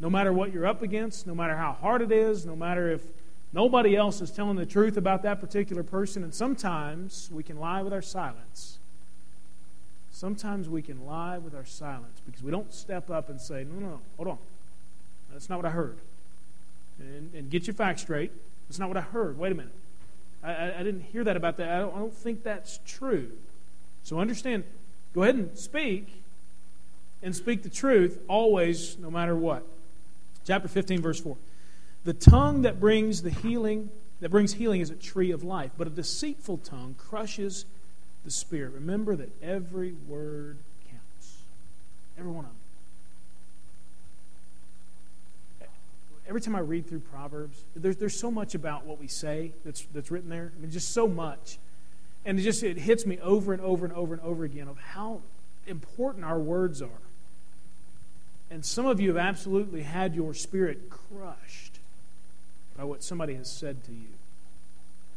No 0.00 0.10
matter 0.10 0.32
what 0.32 0.52
you're 0.52 0.66
up 0.66 0.82
against, 0.82 1.26
no 1.26 1.34
matter 1.34 1.56
how 1.56 1.72
hard 1.72 2.02
it 2.02 2.10
is, 2.10 2.44
no 2.44 2.56
matter 2.56 2.90
if 2.90 3.02
Nobody 3.52 3.94
else 3.94 4.20
is 4.22 4.30
telling 4.30 4.56
the 4.56 4.64
truth 4.64 4.96
about 4.96 5.22
that 5.24 5.40
particular 5.40 5.82
person, 5.82 6.24
and 6.24 6.34
sometimes 6.34 7.28
we 7.30 7.42
can 7.42 7.58
lie 7.58 7.82
with 7.82 7.92
our 7.92 8.00
silence. 8.00 8.78
Sometimes 10.22 10.68
we 10.68 10.82
can 10.82 11.04
lie 11.04 11.38
with 11.38 11.52
our 11.52 11.64
silence 11.64 12.20
because 12.24 12.44
we 12.44 12.52
don't 12.52 12.72
step 12.72 13.10
up 13.10 13.28
and 13.28 13.40
say, 13.40 13.64
no, 13.64 13.80
no, 13.80 13.88
no, 13.88 14.00
hold 14.16 14.28
on. 14.28 14.38
That's 15.32 15.50
not 15.50 15.56
what 15.56 15.66
I 15.66 15.70
heard. 15.70 15.98
And, 17.00 17.34
and 17.34 17.50
get 17.50 17.66
your 17.66 17.74
facts 17.74 18.02
straight. 18.02 18.30
That's 18.68 18.78
not 18.78 18.86
what 18.86 18.96
I 18.96 19.00
heard. 19.00 19.36
Wait 19.36 19.50
a 19.50 19.56
minute. 19.56 19.74
I, 20.40 20.52
I, 20.52 20.78
I 20.78 20.82
didn't 20.84 21.00
hear 21.00 21.24
that 21.24 21.36
about 21.36 21.56
that. 21.56 21.70
I 21.70 21.80
don't, 21.80 21.96
I 21.96 21.98
don't 21.98 22.14
think 22.14 22.44
that's 22.44 22.78
true. 22.86 23.32
So 24.04 24.20
understand, 24.20 24.62
go 25.12 25.24
ahead 25.24 25.34
and 25.34 25.58
speak, 25.58 26.22
and 27.20 27.34
speak 27.34 27.64
the 27.64 27.68
truth 27.68 28.20
always, 28.28 28.96
no 28.98 29.10
matter 29.10 29.34
what. 29.34 29.66
Chapter 30.46 30.68
15, 30.68 31.02
verse 31.02 31.18
4. 31.18 31.36
The 32.04 32.14
tongue 32.14 32.62
that 32.62 32.78
brings 32.78 33.22
the 33.22 33.30
healing, 33.30 33.90
that 34.20 34.28
brings 34.28 34.52
healing 34.52 34.82
is 34.82 34.90
a 34.90 34.94
tree 34.94 35.32
of 35.32 35.42
life, 35.42 35.72
but 35.76 35.88
a 35.88 35.90
deceitful 35.90 36.58
tongue 36.58 36.94
crushes 36.96 37.64
the 38.24 38.30
spirit. 38.30 38.72
Remember 38.74 39.16
that 39.16 39.30
every 39.42 39.92
word 40.06 40.58
counts. 40.90 41.36
Every 42.18 42.30
one 42.30 42.44
of 42.44 42.50
them. 42.50 42.58
Every 46.28 46.40
time 46.40 46.54
I 46.54 46.60
read 46.60 46.86
through 46.86 47.00
Proverbs, 47.00 47.62
there's, 47.74 47.96
there's 47.96 48.18
so 48.18 48.30
much 48.30 48.54
about 48.54 48.86
what 48.86 48.98
we 48.98 49.08
say 49.08 49.52
that's, 49.64 49.84
that's 49.92 50.10
written 50.10 50.30
there. 50.30 50.52
I 50.56 50.60
mean, 50.60 50.70
just 50.70 50.92
so 50.92 51.08
much. 51.08 51.58
And 52.24 52.38
it 52.38 52.42
just 52.42 52.62
it 52.62 52.78
hits 52.78 53.04
me 53.04 53.18
over 53.20 53.52
and 53.52 53.60
over 53.60 53.84
and 53.84 53.94
over 53.94 54.14
and 54.14 54.22
over 54.22 54.44
again 54.44 54.68
of 54.68 54.78
how 54.78 55.20
important 55.66 56.24
our 56.24 56.38
words 56.38 56.80
are. 56.80 56.88
And 58.50 58.64
some 58.64 58.86
of 58.86 59.00
you 59.00 59.08
have 59.08 59.16
absolutely 59.16 59.82
had 59.82 60.14
your 60.14 60.32
spirit 60.32 60.90
crushed 60.90 61.80
by 62.76 62.84
what 62.84 63.02
somebody 63.02 63.34
has 63.34 63.50
said 63.50 63.82
to 63.84 63.92
you, 63.92 64.08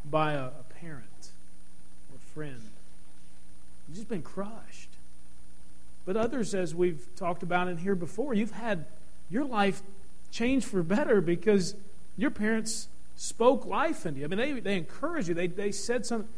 by 0.10 0.34
a, 0.34 0.46
a 0.46 0.66
parent 0.80 1.30
or 2.12 2.20
friend. 2.34 2.72
You've 3.88 3.98
just 3.98 4.10
been 4.10 4.22
crushed. 4.22 4.90
But 6.06 6.18
others, 6.18 6.54
as 6.54 6.76
we've 6.76 7.08
talked 7.16 7.44
about 7.44 7.68
in 7.68 7.78
here 7.78 7.96
before, 7.96 8.34
you've 8.34 8.52
had 8.52 8.86
your 9.30 9.44
life 9.44 9.82
changed 10.32 10.68
for 10.68 10.84
better 10.84 11.22
because 11.22 11.76
your 12.16 12.30
parents 12.30 12.88
spoke 13.16 13.66
life 13.66 14.06
into 14.06 14.20
you. 14.20 14.26
I 14.26 14.28
mean, 14.28 14.38
they, 14.38 14.60
they 14.60 14.78
encouraged 14.78 15.28
you, 15.28 15.34
they, 15.34 15.48
they 15.48 15.72
said 15.72 16.06
something. 16.06 16.30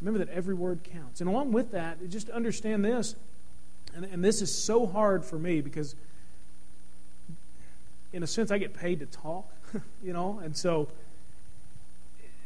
Remember 0.00 0.18
that 0.24 0.28
every 0.28 0.54
word 0.54 0.80
counts. 0.84 1.20
And 1.20 1.30
along 1.30 1.52
with 1.52 1.70
that, 1.72 2.06
just 2.10 2.28
understand 2.28 2.84
this, 2.84 3.16
and, 3.94 4.04
and 4.04 4.22
this 4.22 4.42
is 4.42 4.52
so 4.52 4.86
hard 4.86 5.24
for 5.24 5.38
me 5.38 5.62
because, 5.62 5.96
in 8.12 8.22
a 8.22 8.26
sense, 8.26 8.50
I 8.50 8.58
get 8.58 8.74
paid 8.74 9.00
to 9.00 9.06
talk. 9.06 9.50
you 10.02 10.12
know, 10.12 10.38
and 10.44 10.54
so 10.54 10.88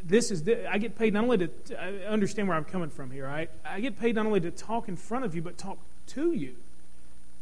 this 0.05 0.31
is 0.31 0.49
I 0.69 0.79
get 0.79 0.97
paid 0.97 1.15
not 1.15 1.25
only 1.25 1.39
to 1.39 1.83
I 1.83 2.07
understand 2.07 2.49
where 2.49 2.57
I'm 2.57 2.65
coming 2.65 2.91
from 2.91 3.11
here. 3.11 3.27
Right? 3.27 3.51
I 3.65 3.81
get 3.81 3.99
paid 3.99 4.15
not 4.17 4.27
only 4.27 4.41
to 4.41 4.51
talk 4.51 4.89
in 4.89 4.97
front 4.97 5.25
of 5.25 5.35
you, 5.35 5.43
but 5.43 5.59
talk 5.59 5.79
to 6.09 6.33
you, 6.33 6.57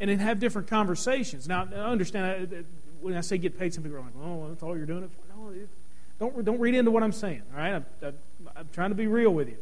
and 0.00 0.10
then 0.10 0.18
have 0.18 0.38
different 0.38 0.68
conversations. 0.68 1.48
Now, 1.48 1.68
I 1.72 1.76
understand 1.76 2.64
when 3.00 3.14
I 3.14 3.20
say 3.20 3.38
get 3.38 3.58
paid, 3.58 3.74
some 3.74 3.82
people 3.82 3.98
are 3.98 4.02
like, 4.02 4.16
"Oh, 4.22 4.48
that's 4.48 4.62
all 4.62 4.76
you're 4.76 4.86
doing 4.86 5.04
it 5.04 5.10
for." 5.10 5.34
No, 5.36 5.52
don't 6.18 6.44
don't 6.44 6.60
read 6.60 6.74
into 6.74 6.90
what 6.90 7.02
I'm 7.02 7.12
saying. 7.12 7.42
All 7.52 7.58
right, 7.58 7.74
I'm, 7.74 8.14
I'm 8.56 8.68
trying 8.72 8.90
to 8.90 8.96
be 8.96 9.06
real 9.06 9.30
with 9.30 9.48
you. 9.48 9.58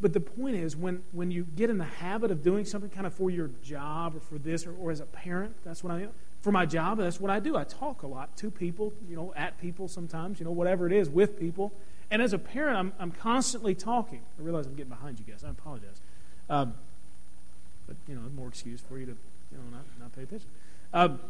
But 0.00 0.14
the 0.14 0.20
point 0.20 0.56
is, 0.56 0.76
when, 0.76 1.02
when 1.12 1.30
you 1.30 1.44
get 1.44 1.68
in 1.68 1.76
the 1.76 1.84
habit 1.84 2.30
of 2.30 2.42
doing 2.42 2.64
something 2.64 2.88
kind 2.88 3.06
of 3.06 3.12
for 3.12 3.28
your 3.28 3.50
job 3.62 4.16
or 4.16 4.20
for 4.20 4.38
this 4.38 4.66
or, 4.66 4.74
or 4.74 4.90
as 4.90 5.00
a 5.00 5.04
parent, 5.04 5.54
that's 5.62 5.84
what 5.84 5.92
I 5.92 6.00
am 6.00 6.12
for 6.42 6.52
my 6.52 6.64
job, 6.66 6.98
that's 6.98 7.20
what 7.20 7.30
I 7.30 7.38
do. 7.38 7.56
I 7.56 7.64
talk 7.64 8.02
a 8.02 8.06
lot 8.06 8.36
to 8.38 8.50
people, 8.50 8.92
you 9.08 9.16
know, 9.16 9.32
at 9.36 9.60
people 9.60 9.88
sometimes, 9.88 10.40
you 10.40 10.44
know, 10.44 10.52
whatever 10.52 10.86
it 10.86 10.92
is, 10.92 11.08
with 11.08 11.38
people. 11.38 11.72
And 12.10 12.22
as 12.22 12.32
a 12.32 12.38
parent, 12.38 12.76
I'm, 12.76 12.92
I'm 12.98 13.10
constantly 13.12 13.74
talking. 13.74 14.22
I 14.38 14.42
realize 14.42 14.66
I'm 14.66 14.74
getting 14.74 14.90
behind 14.90 15.18
you 15.18 15.30
guys. 15.30 15.44
I 15.44 15.50
apologize. 15.50 16.00
Um, 16.48 16.74
but, 17.86 17.96
you 18.08 18.14
know, 18.14 18.22
more 18.34 18.48
excuse 18.48 18.80
for 18.80 18.98
you 18.98 19.06
to, 19.06 19.12
you 19.12 19.58
know, 19.58 19.64
not, 19.70 19.84
not 20.00 20.16
pay 20.16 20.22
attention. 20.22 20.48
Um, 20.92 21.20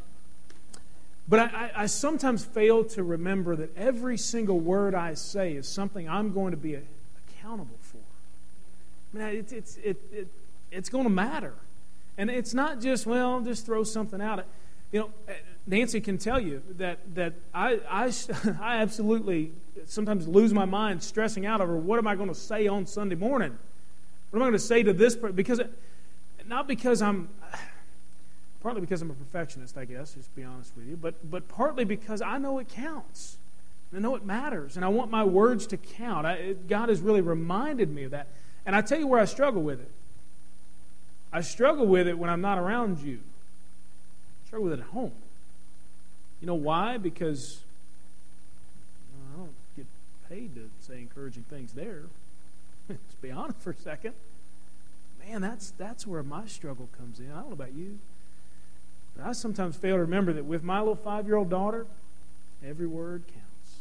but 1.29 1.41
I, 1.41 1.71
I, 1.77 1.87
sometimes 1.87 2.45
fail 2.45 2.83
to 2.85 3.05
remember 3.05 3.55
that 3.57 3.77
every 3.77 4.17
single 4.17 4.59
word 4.59 4.95
I 4.95 5.15
say 5.15 5.53
is 5.53 5.69
something 5.69 6.09
I'm 6.09 6.33
going 6.33 6.51
to 6.53 6.57
be 6.57 6.79
accountable 7.29 7.79
for. 7.83 7.99
I 9.15 9.31
mean, 9.31 9.37
it's, 9.39 9.53
it's, 9.53 9.77
it, 9.77 9.97
it, 10.13 10.29
it's 10.71 10.89
going 10.89 11.05
to 11.05 11.11
matter. 11.11 11.55
And 12.17 12.31
it's 12.31 12.55
not 12.55 12.81
just, 12.81 13.07
well, 13.07 13.41
just 13.41 13.67
throw 13.67 13.85
something 13.85 14.21
out. 14.21 14.45
You 14.93 15.01
know, 15.01 15.11
uh, 15.29 15.33
Nancy 15.67 16.01
can 16.01 16.19
tell 16.19 16.41
you 16.41 16.63
that, 16.79 16.99
that 17.15 17.35
I, 17.55 17.81
I, 17.89 18.13
I 18.61 18.77
absolutely 18.79 19.53
sometimes 19.87 20.27
lose 20.27 20.53
my 20.53 20.65
mind 20.65 21.03
stressing 21.03 21.47
out 21.47 21.61
over 21.61 21.77
what 21.77 21.99
am 21.99 22.07
I 22.07 22.17
going 22.17 22.29
to 22.29 22.35
say 22.35 22.67
on 22.67 22.87
Sunday 22.87 23.15
morning? 23.15 23.57
What 24.31 24.39
am 24.39 24.43
I 24.43 24.47
going 24.47 24.53
to 24.53 24.59
say 24.59 24.83
to 24.83 24.93
this 24.93 25.17
person? 25.17 25.37
Because, 25.37 25.61
not 26.47 26.67
because 26.67 27.03
I'm, 27.03 27.29
partly 28.63 28.81
because 28.81 29.01
I'm 29.01 29.11
a 29.11 29.15
perfectionist, 29.15 29.79
I 29.79 29.85
guess, 29.85 30.15
just 30.15 30.29
to 30.31 30.37
be 30.37 30.45
honest 30.45 30.73
with 30.77 30.87
you, 30.87 30.97
but, 30.97 31.15
but 31.31 31.49
partly 31.49 31.85
because 31.85 32.21
I 32.21 32.39
know 32.39 32.59
it 32.59 32.69
counts. 32.69 33.37
I 33.95 33.99
know 33.99 34.15
it 34.15 34.25
matters, 34.25 34.77
and 34.77 34.85
I 34.85 34.89
want 34.89 35.11
my 35.11 35.25
words 35.25 35.67
to 35.69 35.77
count. 35.77 36.25
I, 36.25 36.55
God 36.69 36.91
has 36.91 37.01
really 37.01 37.21
reminded 37.21 37.91
me 37.91 38.05
of 38.05 38.13
that. 38.13 38.29
And 38.65 38.77
I 38.77 38.83
tell 38.83 38.99
you 38.99 39.07
where 39.09 39.21
I 39.21 39.25
struggle 39.25 39.63
with 39.63 39.81
it. 39.81 39.91
I 41.33 41.41
struggle 41.41 41.87
with 41.87 42.07
it 42.07 42.19
when 42.19 42.31
I'm 42.31 42.41
not 42.41 42.59
around 42.59 42.99
you 43.01 43.21
struggle 44.51 44.69
with 44.69 44.81
it 44.81 44.83
at 44.83 44.89
home. 44.89 45.13
You 46.41 46.49
know 46.49 46.57
why? 46.57 46.97
Because 46.97 47.61
I 49.33 49.37
don't 49.37 49.55
get 49.77 49.87
paid 50.29 50.57
to 50.57 50.69
say 50.81 50.99
encouraging 50.99 51.45
things 51.45 51.73
there. 51.73 52.03
Let's 52.89 53.15
be 53.23 53.31
honest 53.31 53.61
for 53.61 53.71
a 53.71 53.77
second. 53.77 54.15
Man, 55.25 55.41
that's 55.41 55.71
that's 55.79 56.05
where 56.05 56.25
my 56.25 56.49
struggle 56.49 56.89
comes 56.99 57.21
in. 57.21 57.31
I 57.31 57.37
don't 57.37 57.51
know 57.51 57.53
about 57.53 57.75
you. 57.75 58.01
But 59.17 59.25
I 59.25 59.33
sometimes 59.33 59.77
fail 59.77 59.95
to 59.95 60.01
remember 60.01 60.33
that 60.33 60.45
with 60.45 60.65
my 60.65 60.81
little 60.81 60.97
five 60.97 61.29
year 61.29 61.37
old 61.37 61.49
daughter, 61.49 61.87
every 62.67 62.89
word 62.89 63.23
counts. 63.29 63.77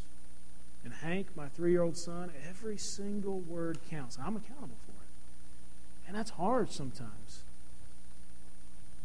And 0.84 0.94
Hank, 0.94 1.36
my 1.36 1.48
three 1.48 1.72
year 1.72 1.82
old 1.82 1.98
son, 1.98 2.30
every 2.48 2.78
single 2.78 3.40
word 3.40 3.80
counts. 3.90 4.20
I'm 4.20 4.36
accountable 4.36 4.78
for 4.86 4.92
it. 4.92 6.08
And 6.08 6.16
that's 6.16 6.30
hard 6.30 6.72
sometimes. 6.72 7.42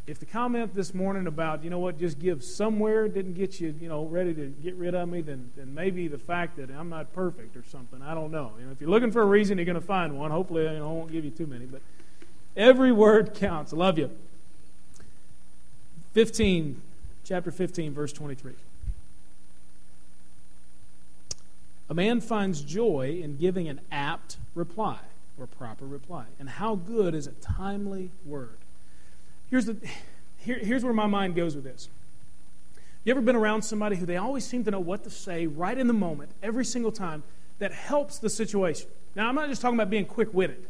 If 0.07 0.19
the 0.19 0.27
comment 0.27 0.75
this 0.75 0.93
morning 0.93 1.27
about, 1.27 1.65
you 1.65 1.71
know 1.71 1.79
what, 1.79 1.99
just 1.99 2.19
give 2.19 2.45
somewhere 2.45 3.09
didn't 3.09 3.35
get 3.35 3.59
you, 3.59 3.75
you 3.81 3.89
know, 3.89 4.05
ready 4.05 4.35
to 4.35 4.49
get 4.49 4.75
rid 4.75 4.95
of 4.95 5.09
me, 5.09 5.23
then, 5.23 5.51
then 5.57 5.73
maybe 5.73 6.09
the 6.09 6.19
fact 6.19 6.59
that 6.59 6.71
I'm 6.71 6.91
not 6.91 7.15
perfect 7.15 7.57
or 7.57 7.65
something. 7.71 8.03
I 8.03 8.13
don't 8.13 8.31
know. 8.31 8.53
You 8.59 8.67
know, 8.67 8.73
if 8.73 8.81
you're 8.83 8.91
looking 8.91 9.11
for 9.11 9.23
a 9.23 9.27
reason, 9.27 9.57
you're 9.57 9.65
going 9.65 9.81
to 9.81 9.87
find 9.87 10.19
one. 10.19 10.31
Hopefully, 10.31 10.65
you 10.65 10.79
know, 10.79 10.91
I 10.91 10.93
won't 10.93 11.11
give 11.11 11.25
you 11.25 11.31
too 11.31 11.47
many, 11.47 11.65
but 11.65 11.81
every 12.55 12.93
word 12.93 13.33
counts. 13.33 13.73
I 13.73 13.77
love 13.77 13.99
you. 13.99 14.11
15, 16.13 16.83
chapter 17.25 17.51
15, 17.51 17.95
verse 17.95 18.13
23. 18.13 18.53
A 21.89 21.95
man 21.95 22.21
finds 22.21 22.61
joy 22.61 23.21
in 23.23 23.39
giving 23.39 23.69
an 23.69 23.81
apt 23.91 24.37
reply 24.55 24.99
or 25.39 25.47
proper 25.47 25.87
reply. 25.87 26.25
And 26.39 26.49
how 26.49 26.77
good 26.77 27.15
is 27.15 27.27
a 27.27 27.33
timely 27.33 28.11
word? 28.27 28.59
Here's, 29.55 29.67
the, 29.67 29.77
here, 30.39 30.59
here's 30.59 30.83
where 30.83 30.93
my 30.93 31.07
mind 31.07 31.37
goes 31.37 31.55
with 31.55 31.63
this. 31.63 31.89
You 33.05 33.13
ever 33.13 33.21
been 33.21 33.37
around 33.37 33.63
somebody 33.63 33.95
who 33.95 34.05
they 34.05 34.17
always 34.17 34.45
seem 34.45 34.65
to 34.65 34.73
know 34.73 34.81
what 34.81 35.05
to 35.05 35.11
say 35.11 35.47
right 35.47 35.79
in 35.79 35.87
the 35.87 35.93
moment, 35.93 36.33
every 36.43 36.65
single 36.65 36.91
time, 36.91 37.23
that 37.61 37.71
helps 37.71 38.19
the 38.19 38.29
situation? 38.29 38.89
Now, 39.15 39.29
I'm 39.29 39.37
not 39.37 39.49
just 39.49 39.63
talking 39.63 39.77
about 39.77 39.91
being 39.91 40.07
quick 40.07 40.35
witted. 40.35 40.67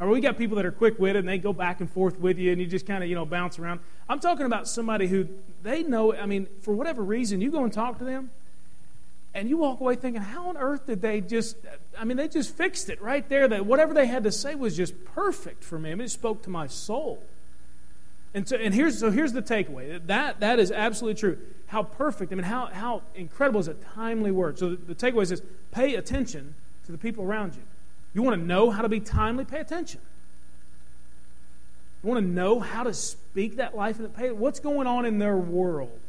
Or 0.00 0.08
we 0.08 0.22
got 0.22 0.38
people 0.38 0.56
that 0.56 0.64
are 0.64 0.72
quick 0.72 0.98
witted 0.98 1.18
and 1.18 1.28
they 1.28 1.36
go 1.36 1.52
back 1.52 1.80
and 1.80 1.90
forth 1.90 2.18
with 2.18 2.38
you 2.38 2.50
and 2.50 2.58
you 2.58 2.66
just 2.66 2.86
kind 2.86 3.04
of, 3.04 3.10
you 3.10 3.14
know, 3.14 3.26
bounce 3.26 3.58
around. 3.58 3.80
I'm 4.08 4.20
talking 4.20 4.46
about 4.46 4.68
somebody 4.68 5.06
who 5.06 5.28
they 5.62 5.82
know, 5.82 6.14
I 6.14 6.24
mean, 6.24 6.46
for 6.62 6.72
whatever 6.72 7.02
reason, 7.02 7.42
you 7.42 7.50
go 7.50 7.62
and 7.62 7.74
talk 7.74 7.98
to 7.98 8.04
them 8.04 8.30
and 9.34 9.50
you 9.50 9.58
walk 9.58 9.80
away 9.80 9.96
thinking, 9.96 10.22
how 10.22 10.48
on 10.48 10.56
earth 10.56 10.86
did 10.86 11.02
they 11.02 11.20
just, 11.20 11.58
I 11.98 12.04
mean, 12.04 12.16
they 12.16 12.28
just 12.28 12.56
fixed 12.56 12.88
it 12.88 13.02
right 13.02 13.28
there. 13.28 13.48
That 13.48 13.66
whatever 13.66 13.92
they 13.92 14.06
had 14.06 14.24
to 14.24 14.32
say 14.32 14.54
was 14.54 14.74
just 14.74 14.94
perfect 15.04 15.62
for 15.62 15.78
me. 15.78 15.92
I 15.92 15.94
mean, 15.94 16.06
it 16.06 16.10
spoke 16.10 16.42
to 16.44 16.50
my 16.50 16.68
soul. 16.68 17.22
And 18.34 18.48
so, 18.48 18.56
and 18.56 18.74
here's, 18.74 18.98
so 18.98 19.10
here's 19.10 19.32
the 19.32 19.42
takeaway. 19.42 20.04
That, 20.06 20.40
that 20.40 20.58
is 20.58 20.72
absolutely 20.72 21.18
true. 21.18 21.38
How 21.66 21.84
perfect, 21.84 22.32
I 22.32 22.34
mean, 22.34 22.44
how, 22.44 22.66
how 22.66 23.02
incredible 23.14 23.60
is 23.60 23.68
a 23.68 23.74
timely 23.74 24.32
word. 24.32 24.58
So 24.58 24.70
the, 24.70 24.76
the 24.76 24.94
takeaway 24.94 25.22
is 25.22 25.28
this, 25.30 25.42
pay 25.70 25.94
attention 25.94 26.54
to 26.86 26.92
the 26.92 26.98
people 26.98 27.24
around 27.24 27.54
you. 27.54 27.62
You 28.12 28.22
want 28.22 28.40
to 28.40 28.44
know 28.44 28.70
how 28.70 28.82
to 28.82 28.88
be 28.88 29.00
timely? 29.00 29.44
Pay 29.44 29.60
attention. 29.60 30.00
You 32.02 32.10
want 32.10 32.24
to 32.24 32.30
know 32.30 32.60
how 32.60 32.82
to 32.82 32.92
speak 32.92 33.56
that 33.56 33.76
life 33.76 33.98
and 33.98 34.14
pay 34.14 34.30
what's 34.30 34.60
going 34.60 34.86
on 34.86 35.06
in 35.06 35.18
their 35.18 35.36
world? 35.36 36.00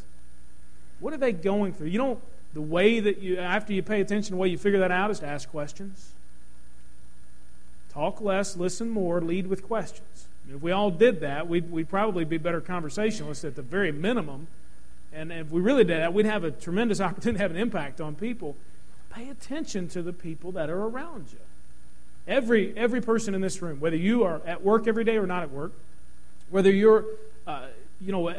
What 0.99 1.13
are 1.13 1.17
they 1.17 1.31
going 1.31 1.73
through? 1.73 1.87
You 1.87 1.97
don't 1.97 2.19
the 2.55 2.61
way 2.61 3.01
that 3.01 3.19
you, 3.19 3.37
after 3.37 3.73
you 3.73 3.83
pay 3.83 3.99
attention, 3.99 4.31
the 4.31 4.37
way 4.37 4.47
you 4.47 4.57
figure 4.57 4.79
that 4.79 4.91
out 4.91 5.11
is 5.11 5.19
to 5.19 5.27
ask 5.27 5.49
questions. 5.49 6.13
Talk 7.89 8.21
less, 8.21 8.55
listen 8.55 8.89
more, 8.89 9.21
lead 9.21 9.47
with 9.47 9.61
questions. 9.61 10.14
If 10.53 10.61
we 10.61 10.71
all 10.71 10.91
did 10.91 11.21
that, 11.21 11.47
we'd, 11.47 11.71
we'd 11.71 11.89
probably 11.89 12.23
be 12.23 12.37
better 12.37 12.61
conversationalists 12.61 13.43
at 13.43 13.55
the 13.55 13.61
very 13.61 13.91
minimum. 13.91 14.47
And 15.11 15.31
if 15.31 15.49
we 15.49 15.61
really 15.61 15.83
did 15.83 15.99
that, 15.99 16.13
we'd 16.13 16.25
have 16.25 16.43
a 16.43 16.51
tremendous 16.51 17.01
opportunity 17.01 17.37
to 17.37 17.41
have 17.41 17.51
an 17.51 17.57
impact 17.57 17.99
on 17.99 18.15
people. 18.15 18.55
Pay 19.13 19.29
attention 19.29 19.87
to 19.89 20.01
the 20.01 20.13
people 20.13 20.51
that 20.53 20.69
are 20.69 20.83
around 20.83 21.27
you. 21.31 21.39
Every, 22.27 22.75
every 22.75 23.01
person 23.01 23.35
in 23.35 23.41
this 23.41 23.61
room, 23.61 23.79
whether 23.79 23.95
you 23.95 24.23
are 24.23 24.41
at 24.45 24.63
work 24.63 24.87
every 24.87 25.03
day 25.03 25.17
or 25.17 25.27
not 25.27 25.43
at 25.43 25.51
work, 25.51 25.73
whether 26.49 26.71
you're, 26.71 27.05
uh, 27.45 27.67
you 28.01 28.11
know, 28.11 28.33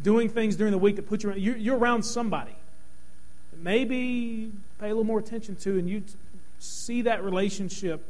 doing 0.00 0.28
things 0.28 0.56
during 0.56 0.70
the 0.70 0.78
week 0.78 0.96
that 0.96 1.08
put 1.08 1.22
you 1.22 1.30
around, 1.30 1.40
you're, 1.40 1.56
you're 1.56 1.78
around 1.78 2.02
somebody 2.02 2.54
maybe 3.62 4.52
pay 4.78 4.86
a 4.86 4.88
little 4.88 5.04
more 5.04 5.18
attention 5.18 5.56
to, 5.56 5.78
and 5.78 5.88
you 5.88 6.02
see 6.58 7.02
that 7.02 7.24
relationship 7.24 8.04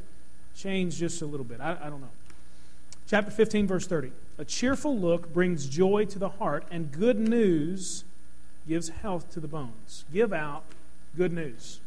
change 0.55 0.97
just 0.97 1.21
a 1.21 1.25
little 1.25 1.45
bit. 1.45 1.61
I, 1.61 1.77
I 1.81 1.89
don't 1.89 2.01
know. 2.01 2.09
Chapter 3.07 3.31
15, 3.31 3.67
verse 3.67 3.87
30. 3.87 4.11
A 4.37 4.43
cheerful 4.43 4.97
look 4.97 5.33
brings 5.33 5.67
joy 5.67 6.05
to 6.05 6.19
the 6.19 6.27
heart, 6.27 6.65
and 6.69 6.91
good 6.91 7.17
news 7.17 8.03
gives 8.67 8.89
health 8.89 9.31
to 9.31 9.39
the 9.39 9.47
bones. 9.47 10.03
Give 10.11 10.33
out 10.33 10.63
good 11.15 11.31
news. 11.31 11.79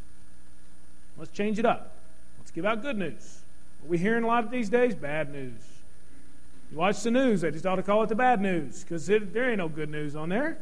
Let's 1.18 1.30
change 1.30 1.58
it 1.58 1.66
up. 1.66 1.92
Let's 2.38 2.50
give 2.50 2.64
out 2.64 2.80
good 2.80 2.96
news. 2.96 3.40
What 3.82 3.90
we 3.90 3.98
hearing 3.98 4.24
a 4.24 4.26
lot 4.26 4.44
of 4.44 4.50
these 4.50 4.70
days? 4.70 4.94
Bad 4.94 5.30
news. 5.30 5.60
You 6.72 6.78
watch 6.78 7.02
the 7.02 7.10
news, 7.10 7.42
they 7.42 7.50
just 7.50 7.66
ought 7.66 7.76
to 7.76 7.82
call 7.82 8.02
it 8.02 8.08
the 8.08 8.14
bad 8.14 8.40
news 8.40 8.82
because 8.82 9.06
there 9.06 9.50
ain't 9.50 9.58
no 9.58 9.68
good 9.68 9.90
news 9.90 10.16
on 10.16 10.30
there. 10.30 10.56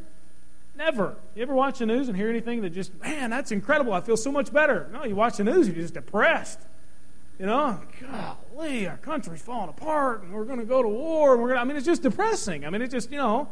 Never. 0.75 1.15
You 1.35 1.43
ever 1.43 1.53
watch 1.53 1.79
the 1.79 1.85
news 1.85 2.09
and 2.09 2.17
hear 2.17 2.29
anything 2.29 2.61
that 2.61 2.71
just, 2.71 2.93
man, 3.01 3.29
that's 3.29 3.51
incredible. 3.51 3.93
I 3.93 4.01
feel 4.01 4.17
so 4.17 4.31
much 4.31 4.51
better. 4.51 4.89
No, 4.91 5.05
you 5.05 5.15
watch 5.15 5.37
the 5.37 5.43
news, 5.45 5.67
you're 5.67 5.75
just 5.75 5.93
depressed. 5.93 6.59
You 7.39 7.45
know, 7.45 7.79
golly, 8.01 8.87
our 8.87 8.97
country's 8.97 9.41
falling 9.41 9.69
apart 9.69 10.23
and 10.23 10.33
we're 10.33 10.43
going 10.43 10.59
to 10.59 10.65
go 10.65 10.83
to 10.83 10.89
war. 10.89 11.33
And 11.33 11.41
we're 11.41 11.49
gonna, 11.49 11.61
I 11.61 11.63
mean, 11.63 11.77
it's 11.77 11.85
just 11.85 12.03
depressing. 12.03 12.65
I 12.65 12.69
mean, 12.69 12.81
it's 12.81 12.91
just, 12.91 13.11
you 13.11 13.17
know, 13.17 13.47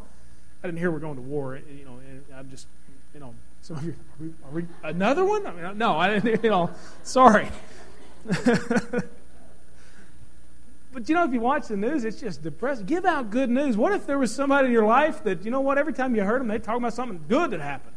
I 0.61 0.67
didn't 0.67 0.79
hear 0.79 0.91
we're 0.91 0.99
going 0.99 1.15
to 1.15 1.21
war. 1.21 1.55
Eh, 1.55 1.61
you 1.79 1.85
know, 1.85 1.97
eh, 1.99 2.37
I'm 2.37 2.49
just, 2.49 2.67
you 3.13 3.21
know, 3.21 3.33
some 3.61 3.77
of 3.77 3.85
you, 3.85 3.95
are 4.43 4.51
we 4.51 4.65
another 4.83 5.23
one? 5.23 5.47
I 5.47 5.51
mean, 5.53 5.77
no, 5.77 5.97
I 5.97 6.19
didn't, 6.19 6.43
you 6.43 6.49
know, 6.49 6.69
sorry. 7.03 7.47
But 10.97 11.07
you 11.07 11.13
know, 11.13 11.23
if 11.25 11.31
you 11.31 11.39
watch 11.39 11.67
the 11.67 11.77
news, 11.77 12.03
it's 12.03 12.19
just 12.19 12.41
depressing. 12.41 12.87
Give 12.87 13.05
out 13.05 13.29
good 13.29 13.51
news. 13.51 13.77
What 13.77 13.91
if 13.93 14.07
there 14.07 14.17
was 14.17 14.33
somebody 14.33 14.65
in 14.65 14.73
your 14.73 14.87
life 14.87 15.23
that, 15.25 15.45
you 15.45 15.51
know 15.51 15.61
what, 15.61 15.77
every 15.77 15.93
time 15.93 16.15
you 16.15 16.23
heard 16.23 16.41
them, 16.41 16.47
they 16.47 16.57
talk 16.57 16.75
about 16.75 16.91
something 16.91 17.23
good 17.27 17.51
that 17.51 17.61
happened? 17.61 17.93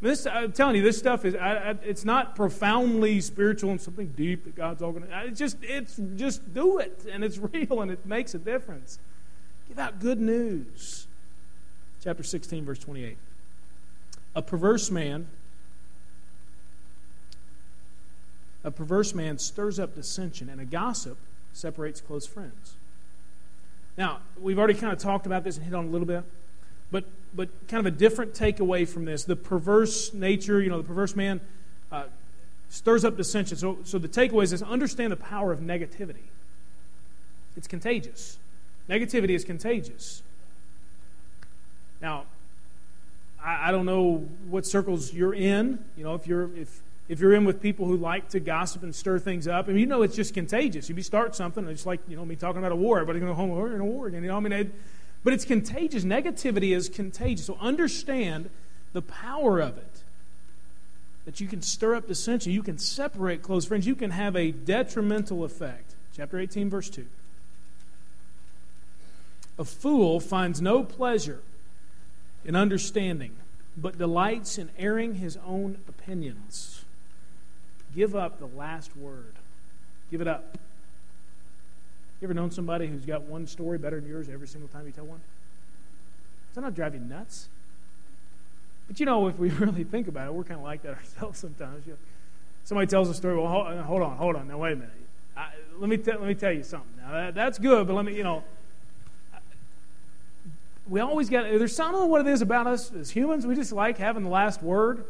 This, 0.00 0.26
I'm 0.26 0.52
telling 0.52 0.76
you, 0.76 0.82
this 0.82 0.96
stuff 0.96 1.24
is, 1.24 1.34
I, 1.34 1.70
I, 1.70 1.70
it's 1.82 2.04
not 2.04 2.36
profoundly 2.36 3.20
spiritual 3.20 3.70
and 3.70 3.80
something 3.80 4.12
deep 4.16 4.44
that 4.44 4.54
God's 4.54 4.80
all 4.80 4.92
going 4.92 5.06
to, 5.06 5.24
it's 5.24 5.38
just, 5.38 5.56
it's 5.62 6.00
just 6.14 6.54
do 6.54 6.78
it. 6.78 7.04
And 7.10 7.24
it's 7.24 7.38
real 7.52 7.80
and 7.82 7.90
it 7.90 8.06
makes 8.06 8.34
a 8.34 8.38
difference. 8.38 8.98
Give 9.68 9.78
out 9.78 9.98
good 9.98 10.20
news. 10.20 11.06
Chapter 12.02 12.22
16, 12.22 12.64
verse 12.64 12.78
28. 12.78 13.18
A 14.36 14.42
perverse 14.42 14.90
man, 14.90 15.26
a 18.62 18.70
perverse 18.70 19.14
man 19.14 19.38
stirs 19.38 19.80
up 19.80 19.96
dissension, 19.96 20.48
and 20.48 20.60
a 20.60 20.64
gossip 20.64 21.18
separates 21.52 22.00
close 22.00 22.26
friends. 22.26 22.74
Now, 23.96 24.20
we've 24.40 24.58
already 24.58 24.74
kind 24.74 24.92
of 24.92 25.00
talked 25.00 25.26
about 25.26 25.42
this 25.42 25.56
and 25.56 25.64
hit 25.64 25.74
on 25.74 25.86
a 25.86 25.88
little 25.88 26.06
bit, 26.06 26.22
but, 26.92 27.04
but 27.34 27.48
kind 27.68 27.86
of 27.86 27.92
a 27.92 27.96
different 27.96 28.34
takeaway 28.34 28.88
from 28.88 29.04
this. 29.04 29.24
The 29.24 29.36
perverse 29.36 30.12
nature, 30.12 30.60
you 30.60 30.70
know, 30.70 30.78
the 30.78 30.86
perverse 30.86 31.14
man 31.14 31.40
uh, 31.92 32.04
stirs 32.68 33.04
up 33.04 33.16
dissension. 33.16 33.56
So, 33.56 33.78
so 33.84 33.98
the 33.98 34.08
takeaway 34.08 34.44
is 34.44 34.50
this 34.50 34.62
understand 34.62 35.12
the 35.12 35.16
power 35.16 35.52
of 35.52 35.60
negativity. 35.60 36.28
It's 37.56 37.66
contagious. 37.66 38.38
Negativity 38.88 39.30
is 39.30 39.44
contagious. 39.44 40.22
Now, 42.00 42.24
I, 43.42 43.68
I 43.68 43.72
don't 43.72 43.86
know 43.86 44.28
what 44.48 44.66
circles 44.66 45.12
you're 45.12 45.34
in. 45.34 45.84
You 45.96 46.04
know, 46.04 46.14
if 46.14 46.26
you're 46.26 46.54
if 46.56 46.80
if 47.08 47.20
you're 47.20 47.32
in 47.32 47.44
with 47.44 47.62
people 47.62 47.86
who 47.86 47.96
like 47.96 48.28
to 48.30 48.40
gossip 48.40 48.82
and 48.82 48.94
stir 48.94 49.18
things 49.18 49.48
up, 49.48 49.66
I 49.66 49.68
mean, 49.68 49.78
you 49.78 49.86
know 49.86 50.02
it's 50.02 50.14
just 50.14 50.34
contagious. 50.34 50.90
If 50.90 50.96
you 50.96 51.02
start 51.02 51.34
something, 51.34 51.66
it's 51.68 51.86
like, 51.86 52.00
you 52.06 52.16
know, 52.16 52.24
me 52.24 52.36
talking 52.36 52.58
about 52.58 52.72
a 52.72 52.76
war, 52.76 52.98
everybody's 52.98 53.20
going 53.20 53.32
to 53.32 53.34
go 53.34 53.40
home, 53.40 53.50
we're 53.50 53.74
in 53.74 53.80
a 53.80 53.84
war 53.84 54.08
again. 54.08 54.22
You 54.22 54.28
know, 54.28 54.36
I 54.36 54.40
mean, 54.40 54.52
it, 54.52 54.74
but 55.24 55.32
it's 55.32 55.44
contagious. 55.44 56.04
Negativity 56.04 56.74
is 56.74 56.88
contagious. 56.88 57.46
So 57.46 57.56
understand 57.60 58.50
the 58.92 59.02
power 59.02 59.60
of 59.60 59.76
it. 59.76 60.02
That 61.24 61.40
you 61.40 61.46
can 61.46 61.60
stir 61.60 61.94
up 61.94 62.06
dissension, 62.06 62.52
you 62.52 62.62
can 62.62 62.78
separate 62.78 63.42
close 63.42 63.66
friends, 63.66 63.86
you 63.86 63.94
can 63.94 64.10
have 64.10 64.34
a 64.34 64.50
detrimental 64.50 65.44
effect. 65.44 65.94
Chapter 66.16 66.38
18, 66.38 66.70
verse 66.70 66.88
2. 66.88 67.06
A 69.58 69.64
fool 69.64 70.20
finds 70.20 70.62
no 70.62 70.82
pleasure 70.82 71.40
in 72.44 72.56
understanding, 72.56 73.32
but 73.76 73.98
delights 73.98 74.56
in 74.56 74.70
airing 74.78 75.16
his 75.16 75.36
own 75.44 75.78
opinions. 75.88 76.84
Give 77.94 78.14
up 78.14 78.38
the 78.38 78.46
last 78.46 78.96
word. 78.96 79.34
Give 80.10 80.20
it 80.20 80.28
up. 80.28 80.56
You 82.20 82.26
ever 82.26 82.34
known 82.34 82.50
somebody 82.50 82.86
who's 82.86 83.04
got 83.04 83.22
one 83.22 83.46
story 83.46 83.78
better 83.78 84.00
than 84.00 84.08
yours 84.08 84.28
every 84.28 84.48
single 84.48 84.68
time 84.68 84.86
you 84.86 84.92
tell 84.92 85.04
one? 85.04 85.20
Does 86.48 86.54
that 86.56 86.60
not 86.62 86.74
drive 86.74 86.94
you 86.94 87.00
nuts? 87.00 87.48
But 88.88 88.98
you 88.98 89.06
know, 89.06 89.28
if 89.28 89.38
we 89.38 89.50
really 89.50 89.84
think 89.84 90.08
about 90.08 90.26
it, 90.26 90.34
we're 90.34 90.44
kind 90.44 90.58
of 90.58 90.64
like 90.64 90.82
that 90.82 90.94
ourselves 90.96 91.38
sometimes. 91.38 91.86
You 91.86 91.92
know, 91.92 91.98
somebody 92.64 92.88
tells 92.88 93.08
a 93.08 93.14
story. 93.14 93.36
Well, 93.36 93.46
uh, 93.46 93.82
hold 93.82 94.02
on, 94.02 94.16
hold 94.16 94.36
on. 94.36 94.48
Now 94.48 94.58
wait 94.58 94.72
a 94.72 94.76
minute. 94.76 94.92
I, 95.36 95.50
let 95.78 95.88
me 95.88 95.96
let 95.96 96.22
me 96.22 96.34
tell 96.34 96.52
you 96.52 96.64
something. 96.64 96.90
Now 97.00 97.12
that, 97.12 97.34
that's 97.34 97.58
good, 97.58 97.86
but 97.86 97.94
let 97.94 98.04
me 98.04 98.16
you 98.16 98.24
know. 98.24 98.42
we 100.88 100.98
always 100.98 101.28
get, 101.28 101.42
there's 101.42 101.76
some 101.76 101.94
of 101.94 102.08
what 102.08 102.22
it 102.22 102.26
is 102.26 102.42
about 102.42 102.66
us 102.66 102.92
as 102.92 103.10
humans. 103.10 103.46
We 103.46 103.54
just 103.54 103.70
like 103.70 103.98
having 103.98 104.24
the 104.24 104.30
last 104.30 104.62
word. 104.62 105.04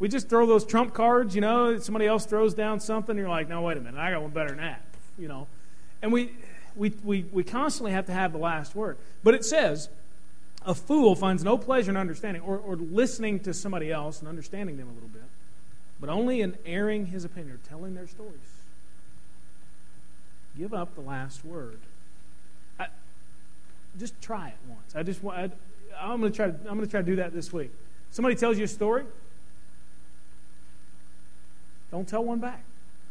We 0.00 0.08
just 0.08 0.30
throw 0.30 0.46
those 0.46 0.64
trump 0.64 0.94
cards, 0.94 1.34
you 1.34 1.42
know, 1.42 1.78
somebody 1.78 2.06
else 2.06 2.24
throws 2.24 2.54
down 2.54 2.80
something, 2.80 3.18
you're 3.18 3.28
like, 3.28 3.50
no, 3.50 3.60
wait 3.60 3.76
a 3.76 3.80
minute, 3.80 4.00
I 4.00 4.10
got 4.10 4.22
one 4.22 4.30
better 4.30 4.48
than 4.48 4.56
that, 4.56 4.80
you 5.18 5.28
know. 5.28 5.46
And 6.00 6.10
we, 6.10 6.30
we, 6.76 6.92
we, 7.04 7.24
we 7.32 7.44
constantly 7.44 7.92
have 7.92 8.06
to 8.06 8.12
have 8.12 8.32
the 8.32 8.38
last 8.38 8.74
word. 8.74 8.96
But 9.22 9.34
it 9.34 9.44
says, 9.44 9.88
a 10.64 10.74
fool 10.74 11.14
finds 11.14 11.42
no 11.42 11.56
pleasure 11.56 11.90
in 11.90 11.96
understanding 11.96 12.42
or, 12.42 12.58
or 12.58 12.76
listening 12.76 13.40
to 13.40 13.54
somebody 13.54 13.90
else 13.90 14.20
and 14.20 14.28
understanding 14.28 14.76
them 14.76 14.88
a 14.88 14.92
little 14.92 15.08
bit, 15.08 15.22
but 16.00 16.10
only 16.10 16.40
in 16.40 16.56
airing 16.66 17.06
his 17.06 17.24
opinion 17.24 17.54
or 17.54 17.68
telling 17.68 17.94
their 17.94 18.06
stories. 18.06 18.34
Give 20.58 20.74
up 20.74 20.94
the 20.94 21.00
last 21.00 21.44
word. 21.44 21.78
I, 22.78 22.88
just 23.98 24.20
try 24.20 24.48
it 24.48 24.56
once. 24.68 24.94
I 24.94 25.02
just. 25.02 25.24
I, 25.24 25.50
am 26.00 26.20
going 26.20 26.32
to 26.32 26.36
try. 26.36 26.46
I'm 26.46 26.76
going 26.76 26.80
to 26.80 26.86
try 26.88 27.00
to 27.00 27.06
do 27.06 27.16
that 27.16 27.32
this 27.32 27.52
week. 27.52 27.70
Somebody 28.10 28.34
tells 28.34 28.58
you 28.58 28.64
a 28.64 28.68
story. 28.68 29.04
Don't 31.90 32.06
tell 32.06 32.24
one 32.24 32.40
back. 32.40 32.62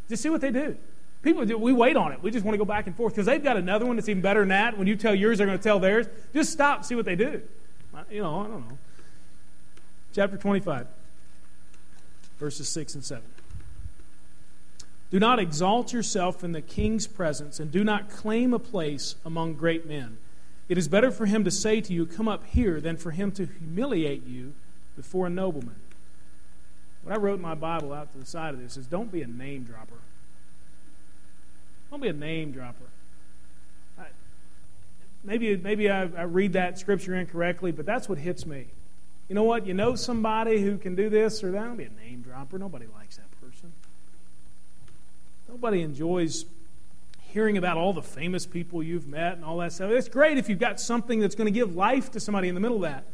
Just 0.10 0.24
see 0.24 0.30
what 0.30 0.42
they 0.42 0.52
do. 0.52 0.78
People, 1.22 1.46
we 1.60 1.74
wait 1.74 1.98
on 1.98 2.14
it. 2.14 2.24
We 2.24 2.32
just 2.32 2.46
want 2.46 2.54
to 2.54 2.58
go 2.58 2.66
back 2.66 2.88
and 2.88 2.96
forth 2.96 3.14
because 3.14 3.26
they've 3.26 3.44
got 3.44 3.58
another 3.58 3.86
one 3.86 3.98
that's 3.98 4.08
even 4.08 4.22
better 4.22 4.40
than 4.40 4.50
that. 4.50 4.78
When 4.78 4.88
you 4.88 4.96
tell 4.96 5.14
yours, 5.14 5.38
they're 5.38 5.48
going 5.48 5.58
to 5.58 5.64
tell 5.64 5.80
theirs. 5.80 6.08
Just 6.34 6.52
stop, 6.52 6.86
see 6.86 6.96
what 6.96 7.06
they 7.06 7.16
do. 7.16 7.42
You 8.10 8.22
know, 8.22 8.40
I 8.40 8.44
don't 8.44 8.70
know. 8.70 8.78
Chapter 10.14 10.38
25, 10.38 10.88
verses 12.40 12.70
6 12.70 12.96
and 12.96 13.04
7. 13.04 13.24
Do 15.12 15.20
not 15.20 15.40
exalt 15.40 15.92
yourself 15.92 16.44
in 16.44 16.52
the 16.52 16.62
king's 16.62 17.08
presence, 17.08 17.60
and 17.60 17.72
do 17.72 17.84
not 17.84 18.10
claim 18.10 18.54
a 18.54 18.60
place 18.60 19.16
among 19.26 19.56
great 19.56 19.88
men. 19.88 20.18
It 20.70 20.78
is 20.78 20.88
better 20.88 21.12
for 21.12 21.26
him 21.26 21.44
to 21.44 21.52
say 21.52 21.82
to 21.82 21.94
you, 21.94 22.06
Come 22.06 22.28
up 22.28 22.46
here, 22.46 22.80
than 22.80 22.96
for 22.96 23.12
him 23.12 23.32
to 23.34 23.46
humiliate 23.46 24.26
you 24.26 24.54
before 24.96 25.28
a 25.28 25.30
nobleman. 25.30 25.76
What 27.04 27.16
I 27.16 27.18
wrote 27.18 27.36
in 27.36 27.42
my 27.42 27.56
Bible 27.56 27.92
out 27.92 28.12
to 28.14 28.20
the 28.20 28.26
side 28.26 28.54
of 28.54 28.62
this 28.62 28.78
is 28.78 28.86
don't 28.86 29.12
be 29.12 29.22
a 29.22 29.28
name 29.28 29.64
dropper. 29.64 29.99
Don't 31.90 32.02
be 32.02 32.08
a 32.08 32.14
name 32.14 32.52
dropper. 32.52 32.86
I, 34.00 34.06
maybe 35.24 35.58
maybe 35.58 35.90
I, 35.90 36.02
I 36.02 36.24
read 36.24 36.54
that 36.54 36.78
scripture 36.78 37.16
incorrectly, 37.16 37.72
but 37.72 37.86
that's 37.86 38.08
what 38.08 38.18
hits 38.18 38.46
me. 38.46 38.68
You 39.28 39.36
know 39.36 39.44
what? 39.44 39.68
You 39.68 39.74
know 39.74 39.96
somebody 39.96 40.62
who 40.62 40.78
can 40.78 40.96
do 40.96 41.10
this 41.10 41.44
or 41.44 41.52
that? 41.52 41.64
Don't 41.64 41.78
be 41.78 41.84
a 41.84 42.04
name 42.04 42.22
dropper. 42.22 42.58
Nobody 42.58 42.88
likes 42.96 43.18
that 43.18 43.30
person. 43.42 43.72
Nobody 45.48 45.82
enjoys 45.82 46.46
hearing 47.32 47.58
about 47.58 47.78
all 47.78 47.94
the 47.94 48.02
famous 48.02 48.46
people 48.46 48.82
you've 48.82 49.08
met 49.08 49.34
and 49.34 49.46
all 49.46 49.58
that 49.58 49.72
stuff. 49.72 49.92
It's 49.92 50.08
great 50.08 50.38
if 50.38 50.50
you've 50.50 50.60
got 50.60 50.80
something 50.80 51.20
that's 51.20 51.36
going 51.36 51.46
to 51.46 51.52
give 51.52 51.76
life 51.76 52.12
to 52.12 52.20
somebody 52.20 52.50
in 52.50 52.56
the 52.56 52.62
middle 52.62 52.78
of 52.78 52.84
that. 52.84 53.06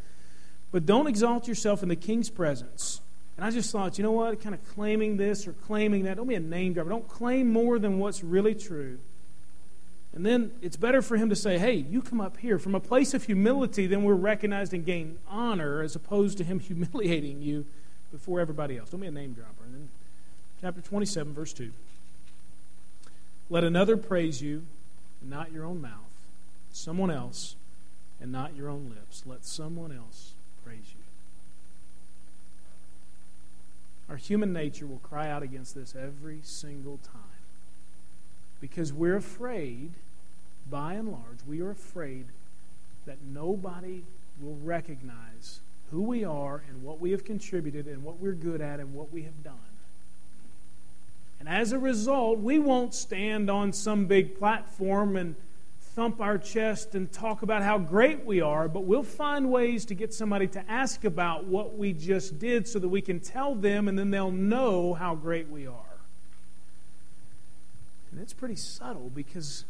But 0.71 0.85
don't 0.85 1.07
exalt 1.07 1.47
yourself 1.47 1.83
in 1.83 1.89
the 1.89 1.95
king's 1.95 2.29
presence. 2.29 3.01
And 3.37 3.45
I 3.45 3.51
just 3.51 3.71
thought, 3.71 3.97
you 3.97 4.03
know 4.03 4.11
what? 4.11 4.41
Kind 4.41 4.55
of 4.55 4.65
claiming 4.73 5.17
this 5.17 5.47
or 5.47 5.53
claiming 5.53 6.03
that. 6.03 6.17
Don't 6.17 6.27
be 6.27 6.35
a 6.35 6.39
name 6.39 6.73
dropper. 6.73 6.89
Don't 6.89 7.07
claim 7.07 7.51
more 7.51 7.79
than 7.79 7.99
what's 7.99 8.23
really 8.23 8.55
true. 8.55 8.97
And 10.13 10.25
then 10.25 10.51
it's 10.61 10.77
better 10.77 11.01
for 11.01 11.17
him 11.17 11.29
to 11.29 11.35
say, 11.35 11.57
hey, 11.57 11.73
you 11.73 12.01
come 12.01 12.21
up 12.21 12.37
here. 12.37 12.57
From 12.57 12.73
a 12.73 12.79
place 12.79 13.13
of 13.13 13.25
humility, 13.25 13.85
then 13.85 14.03
we're 14.03 14.13
recognized 14.13 14.73
and 14.73 14.85
gain 14.85 15.17
honor 15.27 15.81
as 15.81 15.95
opposed 15.95 16.37
to 16.37 16.45
him 16.45 16.59
humiliating 16.61 17.41
you 17.41 17.65
before 18.11 18.39
everybody 18.39 18.77
else. 18.77 18.89
Don't 18.89 19.01
be 19.01 19.07
a 19.07 19.11
name 19.11 19.33
dropper. 19.33 19.65
And 19.65 19.73
then 19.73 19.89
chapter 20.61 20.79
27, 20.79 21.33
verse 21.33 21.51
2. 21.51 21.71
Let 23.49 23.65
another 23.65 23.97
praise 23.97 24.41
you, 24.41 24.63
not 25.21 25.51
your 25.51 25.65
own 25.65 25.81
mouth. 25.81 25.91
Someone 26.71 27.11
else, 27.11 27.55
and 28.21 28.31
not 28.31 28.55
your 28.55 28.69
own 28.69 28.89
lips. 28.89 29.23
Let 29.25 29.45
someone 29.45 29.91
else 29.91 30.31
praise 30.63 30.79
you. 30.93 31.03
Our 34.09 34.17
human 34.17 34.53
nature 34.53 34.85
will 34.85 34.99
cry 34.99 35.29
out 35.29 35.43
against 35.43 35.73
this 35.75 35.95
every 35.95 36.39
single 36.43 36.97
time. 36.97 37.21
Because 38.61 38.93
we're 38.93 39.15
afraid, 39.15 39.91
by 40.69 40.93
and 40.93 41.11
large, 41.11 41.39
we 41.47 41.61
are 41.61 41.71
afraid 41.71 42.27
that 43.05 43.17
nobody 43.21 44.03
will 44.39 44.57
recognize 44.63 45.59
who 45.91 46.01
we 46.01 46.23
are 46.23 46.63
and 46.69 46.83
what 46.83 46.99
we 46.99 47.11
have 47.11 47.23
contributed 47.23 47.87
and 47.87 48.03
what 48.03 48.19
we're 48.19 48.33
good 48.33 48.61
at 48.61 48.79
and 48.79 48.93
what 48.93 49.11
we 49.11 49.23
have 49.23 49.43
done. 49.43 49.53
And 51.39 51.49
as 51.49 51.71
a 51.71 51.79
result, 51.79 52.39
we 52.39 52.57
won't 52.59 52.95
stand 52.95 53.49
on 53.49 53.71
some 53.73 54.05
big 54.05 54.37
platform 54.37 55.15
and 55.15 55.35
thump 55.95 56.19
our 56.19 56.37
chest 56.37 56.93
and 56.93 57.09
talk 57.11 57.41
about 57.41 57.63
how 57.63 57.77
great 57.77 58.25
we 58.25 58.41
are, 58.41 58.67
but 58.67 58.81
we'll 58.81 59.01
find 59.01 59.49
ways 59.49 59.85
to 59.85 59.95
get 59.95 60.13
somebody 60.13 60.45
to 60.45 60.63
ask 60.69 61.05
about 61.05 61.45
what 61.45 61.77
we 61.77 61.93
just 61.93 62.37
did 62.37 62.67
so 62.67 62.79
that 62.79 62.89
we 62.89 63.01
can 63.01 63.21
tell 63.21 63.55
them 63.55 63.87
and 63.87 63.97
then 63.97 64.11
they'll 64.11 64.29
know 64.29 64.93
how 64.93 65.15
great 65.15 65.49
we 65.49 65.65
are. 65.65 65.97
And 68.11 68.19
it's 68.21 68.33
pretty 68.33 68.57
subtle 68.57 69.09
because 69.15 69.63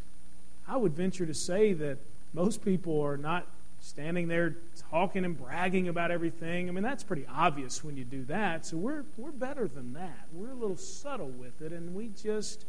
I 0.68 0.78
would 0.78 0.94
venture 0.94 1.28
to 1.28 1.34
say 1.34 1.74
that 1.74 2.00
most 2.34 2.66
people 2.66 3.00
are 3.02 3.18
not 3.18 3.46
standing 3.80 4.28
there 4.28 4.56
talking 4.90 5.26
and 5.26 5.40
bragging 5.40 5.88
about 5.90 6.10
everything. 6.10 6.70
I 6.70 6.72
mean, 6.72 6.84
that's 6.84 7.04
pretty 7.04 7.28
obvious 7.32 7.84
when 7.84 7.98
you 7.98 8.04
do 8.04 8.24
that. 8.26 8.66
So 8.66 8.78
we're, 8.78 9.04
we're 9.16 9.32
better 9.32 9.68
than 9.68 9.94
that. 9.94 10.26
We're 10.34 10.50
a 10.50 10.56
little 10.56 10.78
subtle 10.78 11.30
with 11.30 11.62
it, 11.62 11.72
and 11.72 11.94
we 11.94 12.10
just 12.20 12.66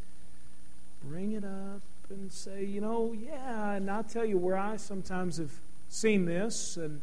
bring 1.02 1.32
it 1.32 1.44
up 1.44 1.80
and 2.10 2.32
say, 2.32 2.64
you 2.64 2.80
know, 2.80 3.12
yeah, 3.12 3.72
and 3.72 3.90
I'll 3.90 4.04
tell 4.04 4.24
you 4.24 4.38
where 4.38 4.56
I 4.56 4.76
sometimes 4.76 5.38
have 5.38 5.52
seen 5.88 6.24
this 6.24 6.76
and 6.76 7.00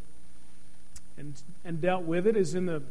and 1.17 1.41
and 1.63 1.79
dealt 1.79 2.03
with 2.03 2.27
it 2.27 2.35
is 2.35 2.55
in 2.55 2.65
the 2.65 2.81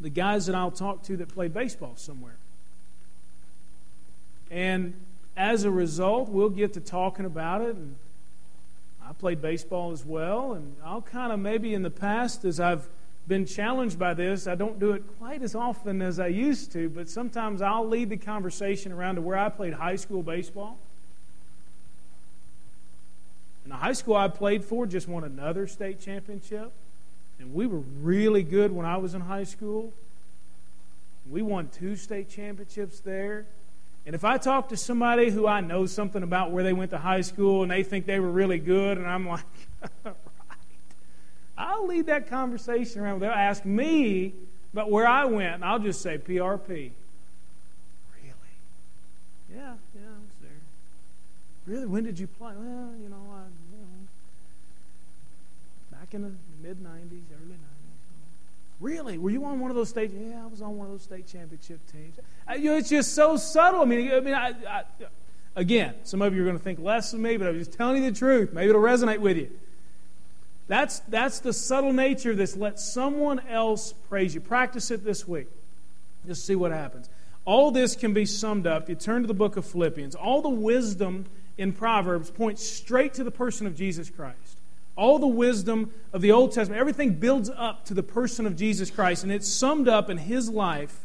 the 0.00 0.10
guys 0.10 0.46
that 0.46 0.54
I'll 0.54 0.70
talk 0.70 1.02
to 1.04 1.16
that 1.18 1.28
play 1.28 1.48
baseball 1.48 1.94
somewhere. 1.96 2.36
And 4.50 4.94
as 5.36 5.64
a 5.64 5.70
result, 5.70 6.28
we'll 6.28 6.50
get 6.50 6.74
to 6.74 6.80
talking 6.80 7.24
about 7.24 7.62
it 7.62 7.76
and 7.76 7.96
I 9.08 9.12
played 9.12 9.40
baseball 9.40 9.92
as 9.92 10.04
well, 10.04 10.54
and 10.54 10.76
I'll 10.84 11.02
kind 11.02 11.32
of 11.32 11.38
maybe 11.38 11.74
in 11.74 11.82
the 11.82 11.90
past, 11.90 12.44
as 12.44 12.58
I've 12.58 12.88
been 13.28 13.46
challenged 13.46 13.98
by 14.00 14.14
this, 14.14 14.48
I 14.48 14.56
don't 14.56 14.80
do 14.80 14.92
it 14.92 15.04
quite 15.18 15.42
as 15.42 15.54
often 15.54 16.02
as 16.02 16.18
I 16.18 16.26
used 16.26 16.72
to, 16.72 16.88
but 16.88 17.08
sometimes 17.08 17.62
I'll 17.62 17.86
lead 17.86 18.10
the 18.10 18.16
conversation 18.16 18.90
around 18.90 19.14
to 19.14 19.20
where 19.20 19.38
I 19.38 19.48
played 19.48 19.74
high 19.74 19.94
school 19.94 20.24
baseball. 20.24 20.78
And 23.66 23.72
the 23.72 23.78
high 23.78 23.94
school 23.94 24.14
I 24.14 24.28
played 24.28 24.64
for 24.64 24.86
just 24.86 25.08
won 25.08 25.24
another 25.24 25.66
state 25.66 26.00
championship. 26.00 26.70
And 27.40 27.52
we 27.52 27.66
were 27.66 27.80
really 28.00 28.44
good 28.44 28.70
when 28.70 28.86
I 28.86 28.96
was 28.98 29.12
in 29.12 29.20
high 29.20 29.42
school. 29.42 29.92
We 31.28 31.42
won 31.42 31.68
two 31.70 31.96
state 31.96 32.30
championships 32.30 33.00
there. 33.00 33.44
And 34.06 34.14
if 34.14 34.24
I 34.24 34.38
talk 34.38 34.68
to 34.68 34.76
somebody 34.76 35.30
who 35.30 35.48
I 35.48 35.62
know 35.62 35.84
something 35.86 36.22
about 36.22 36.52
where 36.52 36.62
they 36.62 36.72
went 36.72 36.92
to 36.92 36.98
high 36.98 37.22
school 37.22 37.64
and 37.64 37.70
they 37.72 37.82
think 37.82 38.06
they 38.06 38.20
were 38.20 38.30
really 38.30 38.60
good, 38.60 38.98
and 38.98 39.06
I'm 39.08 39.26
like, 39.26 39.42
right, 40.04 40.14
I'll 41.58 41.88
lead 41.88 42.06
that 42.06 42.30
conversation 42.30 43.00
around. 43.00 43.18
They'll 43.18 43.32
ask 43.32 43.64
me 43.64 44.32
about 44.72 44.92
where 44.92 45.08
I 45.08 45.24
went, 45.24 45.54
and 45.54 45.64
I'll 45.64 45.80
just 45.80 46.02
say 46.02 46.18
PRP. 46.18 46.68
Really? 46.68 46.92
Yeah, 49.52 49.56
yeah, 49.56 49.62
I 49.64 50.20
was 50.22 50.36
there. 50.40 50.50
Really? 51.66 51.86
When 51.86 52.04
did 52.04 52.16
you 52.16 52.28
play? 52.28 52.52
Well, 52.56 52.92
you 53.02 53.08
know, 53.08 53.16
back 56.06 56.14
in 56.14 56.22
the 56.22 56.32
mid 56.62 56.78
90s, 56.78 57.22
early 57.32 57.54
90s. 57.54 57.58
Really? 58.80 59.18
Were 59.18 59.30
you 59.30 59.44
on 59.44 59.58
one 59.60 59.70
of 59.70 59.76
those 59.76 59.88
state? 59.88 60.12
Yeah, 60.12 60.42
I 60.44 60.46
was 60.46 60.62
on 60.62 60.76
one 60.76 60.86
of 60.86 60.92
those 60.92 61.02
state 61.02 61.26
championship 61.26 61.80
teams. 61.90 62.18
I, 62.46 62.56
you 62.56 62.70
know, 62.70 62.76
it's 62.76 62.90
just 62.90 63.14
so 63.14 63.36
subtle. 63.36 63.80
I 63.80 63.86
mean, 63.86 64.12
I 64.12 64.20
mean, 64.20 64.34
I, 64.34 64.52
I, 64.68 64.82
again, 65.56 65.94
some 66.04 66.22
of 66.22 66.34
you 66.34 66.42
are 66.42 66.44
going 66.44 66.58
to 66.58 66.62
think 66.62 66.78
less 66.78 67.12
of 67.12 67.20
me, 67.20 67.36
but 67.36 67.48
I'm 67.48 67.58
just 67.58 67.72
telling 67.72 68.02
you 68.02 68.10
the 68.10 68.16
truth. 68.16 68.52
Maybe 68.52 68.68
it'll 68.68 68.82
resonate 68.82 69.18
with 69.18 69.36
you. 69.36 69.50
That's 70.68 71.00
that's 71.00 71.40
the 71.40 71.52
subtle 71.52 71.92
nature 71.92 72.32
of 72.32 72.36
this. 72.36 72.56
Let 72.56 72.78
someone 72.78 73.40
else 73.48 73.92
praise 74.08 74.34
you. 74.34 74.40
Practice 74.40 74.90
it 74.90 75.04
this 75.04 75.26
week. 75.26 75.48
Just 76.26 76.44
see 76.44 76.56
what 76.56 76.72
happens. 76.72 77.08
All 77.44 77.70
this 77.70 77.96
can 77.96 78.12
be 78.12 78.26
summed 78.26 78.66
up. 78.66 78.88
You 78.88 78.96
turn 78.96 79.22
to 79.22 79.28
the 79.28 79.34
book 79.34 79.56
of 79.56 79.64
Philippians. 79.64 80.14
All 80.16 80.42
the 80.42 80.48
wisdom 80.48 81.26
in 81.56 81.72
Proverbs 81.72 82.30
points 82.30 82.66
straight 82.66 83.14
to 83.14 83.24
the 83.24 83.30
person 83.30 83.66
of 83.66 83.76
Jesus 83.76 84.10
Christ. 84.10 84.56
All 84.96 85.18
the 85.18 85.26
wisdom 85.26 85.92
of 86.12 86.22
the 86.22 86.32
Old 86.32 86.52
Testament, 86.52 86.80
everything 86.80 87.14
builds 87.14 87.50
up 87.50 87.84
to 87.84 87.94
the 87.94 88.02
person 88.02 88.46
of 88.46 88.56
Jesus 88.56 88.90
Christ, 88.90 89.22
and 89.22 89.30
it's 89.30 89.46
summed 89.46 89.88
up 89.88 90.08
in 90.08 90.16
his 90.16 90.48
life. 90.48 91.00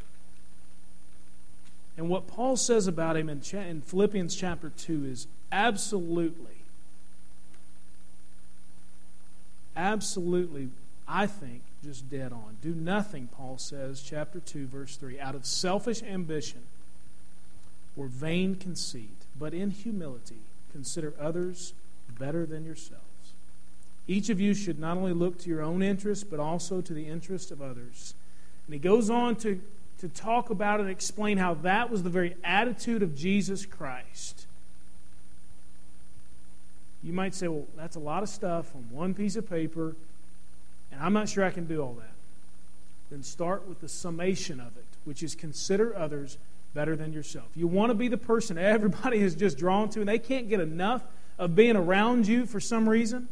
And 1.97 2.09
what 2.09 2.25
Paul 2.25 2.55
says 2.55 2.87
about 2.87 3.17
him 3.17 3.29
in, 3.29 3.41
in 3.53 3.81
Philippians 3.81 4.35
chapter 4.35 4.69
2 4.69 5.05
is 5.05 5.27
absolutely, 5.51 6.63
absolutely, 9.75 10.69
I 11.07 11.27
think, 11.27 11.61
just 11.83 12.09
dead 12.09 12.31
on. 12.31 12.57
Do 12.61 12.73
nothing, 12.73 13.27
Paul 13.27 13.57
says, 13.57 14.01
chapter 14.01 14.39
2, 14.39 14.67
verse 14.67 14.95
3, 14.95 15.19
out 15.19 15.35
of 15.35 15.45
selfish 15.45 16.01
ambition 16.01 16.61
or 17.97 18.07
vain 18.07 18.55
conceit, 18.55 19.25
but 19.37 19.53
in 19.53 19.71
humility 19.71 20.39
consider 20.71 21.13
others 21.19 21.73
better 22.17 22.45
than 22.45 22.63
yourself. 22.63 23.00
Each 24.07 24.29
of 24.29 24.39
you 24.39 24.53
should 24.53 24.79
not 24.79 24.97
only 24.97 25.13
look 25.13 25.37
to 25.39 25.49
your 25.49 25.61
own 25.61 25.81
interest, 25.81 26.29
but 26.29 26.39
also 26.39 26.81
to 26.81 26.93
the 26.93 27.07
interest 27.07 27.51
of 27.51 27.61
others. 27.61 28.13
And 28.65 28.73
he 28.73 28.79
goes 28.79 29.09
on 29.09 29.35
to, 29.37 29.61
to 29.99 30.09
talk 30.09 30.49
about 30.49 30.79
and 30.79 30.89
explain 30.89 31.37
how 31.37 31.55
that 31.55 31.89
was 31.89 32.03
the 32.03 32.09
very 32.09 32.35
attitude 32.43 33.03
of 33.03 33.15
Jesus 33.15 33.65
Christ. 33.65 34.47
You 37.03 37.13
might 37.13 37.33
say, 37.33 37.47
well, 37.47 37.65
that's 37.75 37.95
a 37.95 37.99
lot 37.99 38.23
of 38.23 38.29
stuff 38.29 38.75
on 38.75 38.87
one 38.91 39.13
piece 39.13 39.35
of 39.35 39.49
paper, 39.49 39.95
and 40.91 41.01
I'm 41.01 41.13
not 41.13 41.29
sure 41.29 41.43
I 41.43 41.49
can 41.49 41.65
do 41.65 41.81
all 41.81 41.93
that. 41.93 42.13
Then 43.09 43.23
start 43.23 43.67
with 43.67 43.81
the 43.81 43.89
summation 43.89 44.59
of 44.59 44.77
it, 44.77 44.85
which 45.03 45.23
is 45.23 45.35
consider 45.35 45.95
others 45.95 46.37
better 46.73 46.95
than 46.95 47.11
yourself. 47.11 47.47
You 47.55 47.67
want 47.67 47.89
to 47.89 47.95
be 47.95 48.07
the 48.07 48.17
person 48.17 48.57
everybody 48.57 49.19
is 49.19 49.35
just 49.35 49.57
drawn 49.57 49.89
to, 49.89 49.99
and 49.99 50.09
they 50.09 50.19
can't 50.19 50.47
get 50.49 50.59
enough 50.59 51.03
of 51.39 51.55
being 51.55 51.75
around 51.75 52.27
you 52.27 52.45
for 52.45 52.59
some 52.59 52.87
reason. 52.87 53.27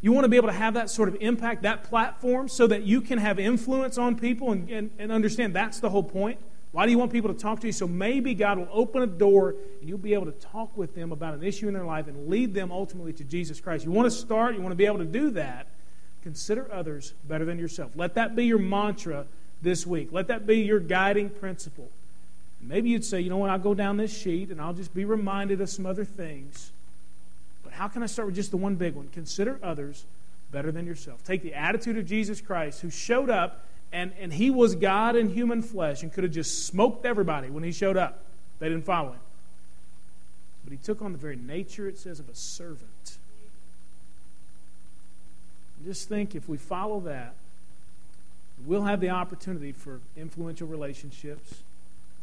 You 0.00 0.12
want 0.12 0.24
to 0.24 0.28
be 0.28 0.36
able 0.36 0.48
to 0.48 0.54
have 0.54 0.74
that 0.74 0.90
sort 0.90 1.08
of 1.08 1.16
impact, 1.20 1.62
that 1.62 1.84
platform, 1.84 2.48
so 2.48 2.66
that 2.68 2.84
you 2.84 3.00
can 3.00 3.18
have 3.18 3.38
influence 3.38 3.98
on 3.98 4.16
people 4.16 4.52
and, 4.52 4.70
and, 4.70 4.90
and, 4.98 5.10
understand 5.10 5.54
that's 5.54 5.80
the 5.80 5.90
whole 5.90 6.04
point. 6.04 6.38
Why 6.70 6.84
do 6.84 6.92
you 6.92 6.98
want 6.98 7.10
people 7.10 7.32
to 7.32 7.38
talk 7.38 7.60
to 7.60 7.66
you? 7.66 7.72
So 7.72 7.88
maybe 7.88 8.34
God 8.34 8.58
will 8.58 8.68
open 8.70 9.02
a 9.02 9.06
door 9.06 9.56
and 9.80 9.88
you'll 9.88 9.98
be 9.98 10.14
able 10.14 10.26
to 10.26 10.32
talk 10.32 10.76
with 10.76 10.94
them 10.94 11.10
about 11.10 11.34
an 11.34 11.42
issue 11.42 11.66
in 11.66 11.74
their 11.74 11.84
life 11.84 12.06
and 12.06 12.28
lead 12.28 12.54
them 12.54 12.70
ultimately 12.70 13.12
to 13.14 13.24
Jesus 13.24 13.60
Christ. 13.60 13.84
You 13.84 13.90
want 13.90 14.06
to 14.06 14.16
start, 14.16 14.54
you 14.54 14.60
want 14.60 14.72
to 14.72 14.76
be 14.76 14.86
able 14.86 14.98
to 14.98 15.04
do 15.04 15.30
that. 15.30 15.66
Consider 16.22 16.72
others 16.72 17.14
better 17.26 17.44
than 17.44 17.58
yourself. 17.58 17.92
Let 17.96 18.14
that 18.14 18.36
be 18.36 18.44
your 18.44 18.58
mantra 18.58 19.26
this 19.62 19.86
week. 19.86 20.10
Let 20.12 20.28
that 20.28 20.46
be 20.46 20.58
your 20.58 20.78
guiding 20.78 21.30
principle. 21.30 21.90
Maybe 22.60 22.90
you'd 22.90 23.04
say, 23.04 23.20
you 23.20 23.30
know 23.30 23.38
what, 23.38 23.50
I'll 23.50 23.58
go 23.58 23.74
down 23.74 23.96
this 23.96 24.16
sheet 24.16 24.50
and 24.50 24.60
I'll 24.60 24.74
just 24.74 24.94
be 24.94 25.04
reminded 25.04 25.60
of 25.60 25.70
some 25.70 25.86
other 25.86 26.04
things 26.04 26.72
but 27.68 27.74
how 27.74 27.86
can 27.86 28.02
I 28.02 28.06
start 28.06 28.24
with 28.24 28.34
just 28.34 28.50
the 28.50 28.56
one 28.56 28.76
big 28.76 28.94
one? 28.94 29.08
Consider 29.08 29.60
others 29.62 30.06
better 30.50 30.72
than 30.72 30.86
yourself. 30.86 31.22
Take 31.22 31.42
the 31.42 31.52
attitude 31.52 31.98
of 31.98 32.06
Jesus 32.06 32.40
Christ, 32.40 32.80
who 32.80 32.88
showed 32.88 33.28
up 33.28 33.66
and, 33.92 34.10
and 34.18 34.32
he 34.32 34.48
was 34.48 34.74
God 34.74 35.16
in 35.16 35.28
human 35.28 35.60
flesh 35.60 36.02
and 36.02 36.10
could 36.10 36.24
have 36.24 36.32
just 36.32 36.66
smoked 36.66 37.04
everybody 37.04 37.50
when 37.50 37.62
he 37.62 37.72
showed 37.72 37.98
up. 37.98 38.24
They 38.58 38.70
didn't 38.70 38.86
follow 38.86 39.10
him. 39.10 39.20
But 40.64 40.72
he 40.72 40.78
took 40.78 41.02
on 41.02 41.12
the 41.12 41.18
very 41.18 41.36
nature, 41.36 41.86
it 41.86 41.98
says, 41.98 42.20
of 42.20 42.30
a 42.30 42.34
servant. 42.34 43.18
Just 45.84 46.08
think 46.08 46.34
if 46.34 46.48
we 46.48 46.56
follow 46.56 47.00
that, 47.00 47.34
we'll 48.64 48.84
have 48.84 49.00
the 49.00 49.10
opportunity 49.10 49.72
for 49.72 50.00
influential 50.16 50.66
relationships. 50.66 51.52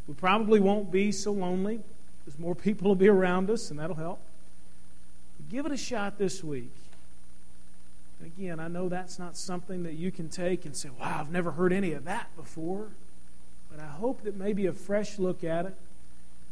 We 0.08 0.16
probably 0.16 0.60
won't 0.60 0.92
be 0.92 1.12
so 1.12 1.32
lonely 1.32 1.82
because 2.26 2.40
more 2.40 2.56
people 2.56 2.88
will 2.88 2.96
be 2.96 3.10
around 3.10 3.52
us, 3.52 3.70
and 3.70 3.80
that'll 3.80 3.96
help. 3.96 4.20
Give 5.50 5.66
it 5.66 5.72
a 5.72 5.78
shot 5.78 6.18
this 6.18 6.44
week. 6.44 6.72
Again, 8.24 8.60
I 8.60 8.68
know 8.68 8.90
that's 8.90 9.20
not 9.20 9.38
something 9.38 9.84
that 9.84 9.94
you 9.94 10.12
can 10.12 10.30
take 10.30 10.66
and 10.66 10.76
say, 10.76 10.90
wow, 11.00 11.18
I've 11.20 11.32
never 11.32 11.52
heard 11.52 11.74
any 11.74 11.92
of 11.92 12.06
that 12.06 12.36
before. 12.36 12.88
But 13.70 13.80
I 13.80 13.88
hope 13.88 14.24
that 14.24 14.36
maybe 14.36 14.66
a 14.66 14.74
fresh 14.74 15.20
look 15.20 15.44
at 15.44 15.66
it, 15.66 15.76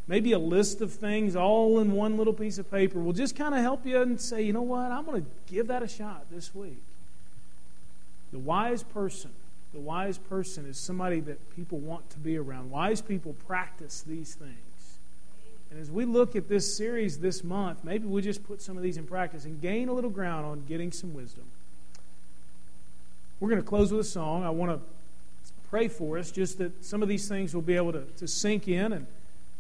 maybe 0.08 0.34
a 0.34 0.40
list 0.40 0.82
of 0.82 0.92
things 0.92 1.36
all 1.36 1.80
in 1.80 1.94
one 1.94 2.18
little 2.18 2.34
piece 2.34 2.58
of 2.58 2.70
paper 2.70 3.00
will 3.00 3.14
just 3.14 3.36
kind 3.36 3.56
of 3.56 3.62
help 3.62 3.86
you 3.86 4.02
and 4.02 4.20
say, 4.20 4.42
you 4.42 4.54
know 4.54 4.62
what, 4.62 4.92
I'm 4.92 5.06
going 5.06 5.24
to 5.24 5.28
give 5.52 5.68
that 5.68 5.82
a 5.82 5.88
shot 5.88 6.26
this 6.30 6.54
week. 6.54 6.82
The 8.32 8.40
wise 8.40 8.84
person, 8.84 9.32
the 9.74 9.80
wise 9.80 10.18
person 10.18 10.66
is 10.66 10.78
somebody 10.78 11.20
that 11.22 11.56
people 11.56 11.78
want 11.78 12.10
to 12.12 12.20
be 12.20 12.38
around. 12.38 12.72
Wise 12.72 13.02
people 13.02 13.34
practice 13.48 14.02
these 14.02 14.36
things. 14.36 14.58
And 15.74 15.82
as 15.82 15.90
we 15.90 16.06
look 16.06 16.36
at 16.36 16.48
this 16.48 16.78
series 16.78 17.18
this 17.18 17.44
month, 17.44 17.84
maybe 17.84 18.06
we 18.06 18.22
just 18.22 18.44
put 18.44 18.62
some 18.62 18.78
of 18.78 18.84
these 18.84 18.96
in 18.96 19.08
practice 19.08 19.46
and 19.46 19.60
gain 19.60 19.90
a 19.90 19.94
little 19.94 20.12
ground 20.12 20.46
on 20.46 20.64
getting 20.68 20.92
some 20.92 21.16
wisdom. 21.16 21.46
We're 23.40 23.50
going 23.50 23.62
to 23.62 23.68
close 23.68 23.92
with 23.92 24.00
a 24.00 24.04
song. 24.04 24.44
I 24.44 24.52
want 24.52 24.72
to 24.72 24.80
pray 25.72 25.88
for 25.88 26.20
us, 26.20 26.30
just 26.30 26.60
that 26.60 26.86
some 26.86 27.02
of 27.02 27.10
these 27.10 27.28
things 27.28 27.56
will 27.56 27.64
be 27.64 27.76
able 27.76 27.92
to, 27.92 28.04
to 28.18 28.28
sink 28.28 28.68
in. 28.68 28.94
And 28.94 29.08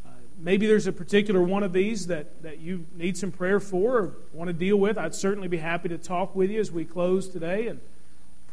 uh, 0.06 0.10
maybe 0.38 0.67
there's 0.67 0.86
a 0.86 0.91
particular 0.91 1.41
one 1.41 1.63
of 1.63 1.73
these 1.73 2.06
that, 2.06 2.43
that 2.43 2.60
you 2.60 2.86
need 2.95 3.17
some 3.17 3.32
prayer 3.32 3.60
for 3.60 3.97
or 3.97 4.15
want 4.34 4.49
to 4.49 4.54
deal 4.54 4.78
with. 4.78 4.99
I'd 4.99 5.15
certainly 5.15 5.47
be 5.47 5.58
happy 5.58 5.89
to 5.89 5.97
talk 5.97 6.36
with 6.36 6.52
you 6.52 6.60
as 6.60 6.71
we 6.71 6.86
close 6.86 7.28
today 7.28 7.69
and 7.69 7.82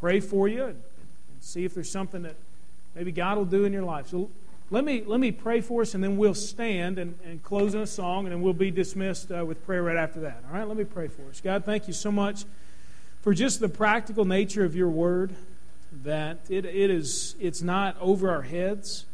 pray 0.00 0.20
for 0.20 0.48
you 0.48 0.62
and, 0.62 0.70
and 0.70 1.42
see 1.42 1.66
if 1.66 1.74
there's 1.74 1.92
something 1.92 2.22
that 2.22 2.36
maybe 2.94 3.12
God 3.12 3.36
will 3.36 3.44
do 3.44 3.66
in 3.66 3.72
your 3.74 3.84
life. 3.84 4.08
So 4.08 4.30
let 4.72 4.84
me, 4.84 5.02
let 5.04 5.18
me 5.18 5.32
pray 5.32 5.60
for 5.60 5.82
us, 5.82 5.94
and 5.94 6.02
then 6.02 6.16
we'll 6.16 6.34
stand 6.34 6.98
and, 6.98 7.18
and 7.24 7.42
close 7.42 7.74
in 7.74 7.80
a 7.80 7.86
song, 7.86 8.26
and 8.26 8.32
then 8.32 8.40
we'll 8.40 8.52
be 8.52 8.70
dismissed 8.70 9.32
uh, 9.32 9.44
with 9.44 9.64
prayer 9.66 9.82
right 9.82 9.96
after 9.96 10.20
that. 10.20 10.44
All 10.48 10.56
right, 10.56 10.66
let 10.66 10.76
me 10.76 10.84
pray 10.84 11.08
for 11.08 11.22
us. 11.28 11.40
God, 11.40 11.64
thank 11.64 11.88
you 11.88 11.92
so 11.92 12.12
much 12.12 12.44
for 13.20 13.34
just 13.34 13.58
the 13.58 13.68
practical 13.68 14.24
nature 14.24 14.64
of 14.64 14.76
your 14.76 14.88
word, 14.88 15.34
that 16.04 16.38
it, 16.48 16.64
it 16.64 16.90
is, 16.90 17.34
it's 17.40 17.62
not 17.62 17.96
over 18.00 18.30
our 18.30 18.42
heads, 18.42 19.06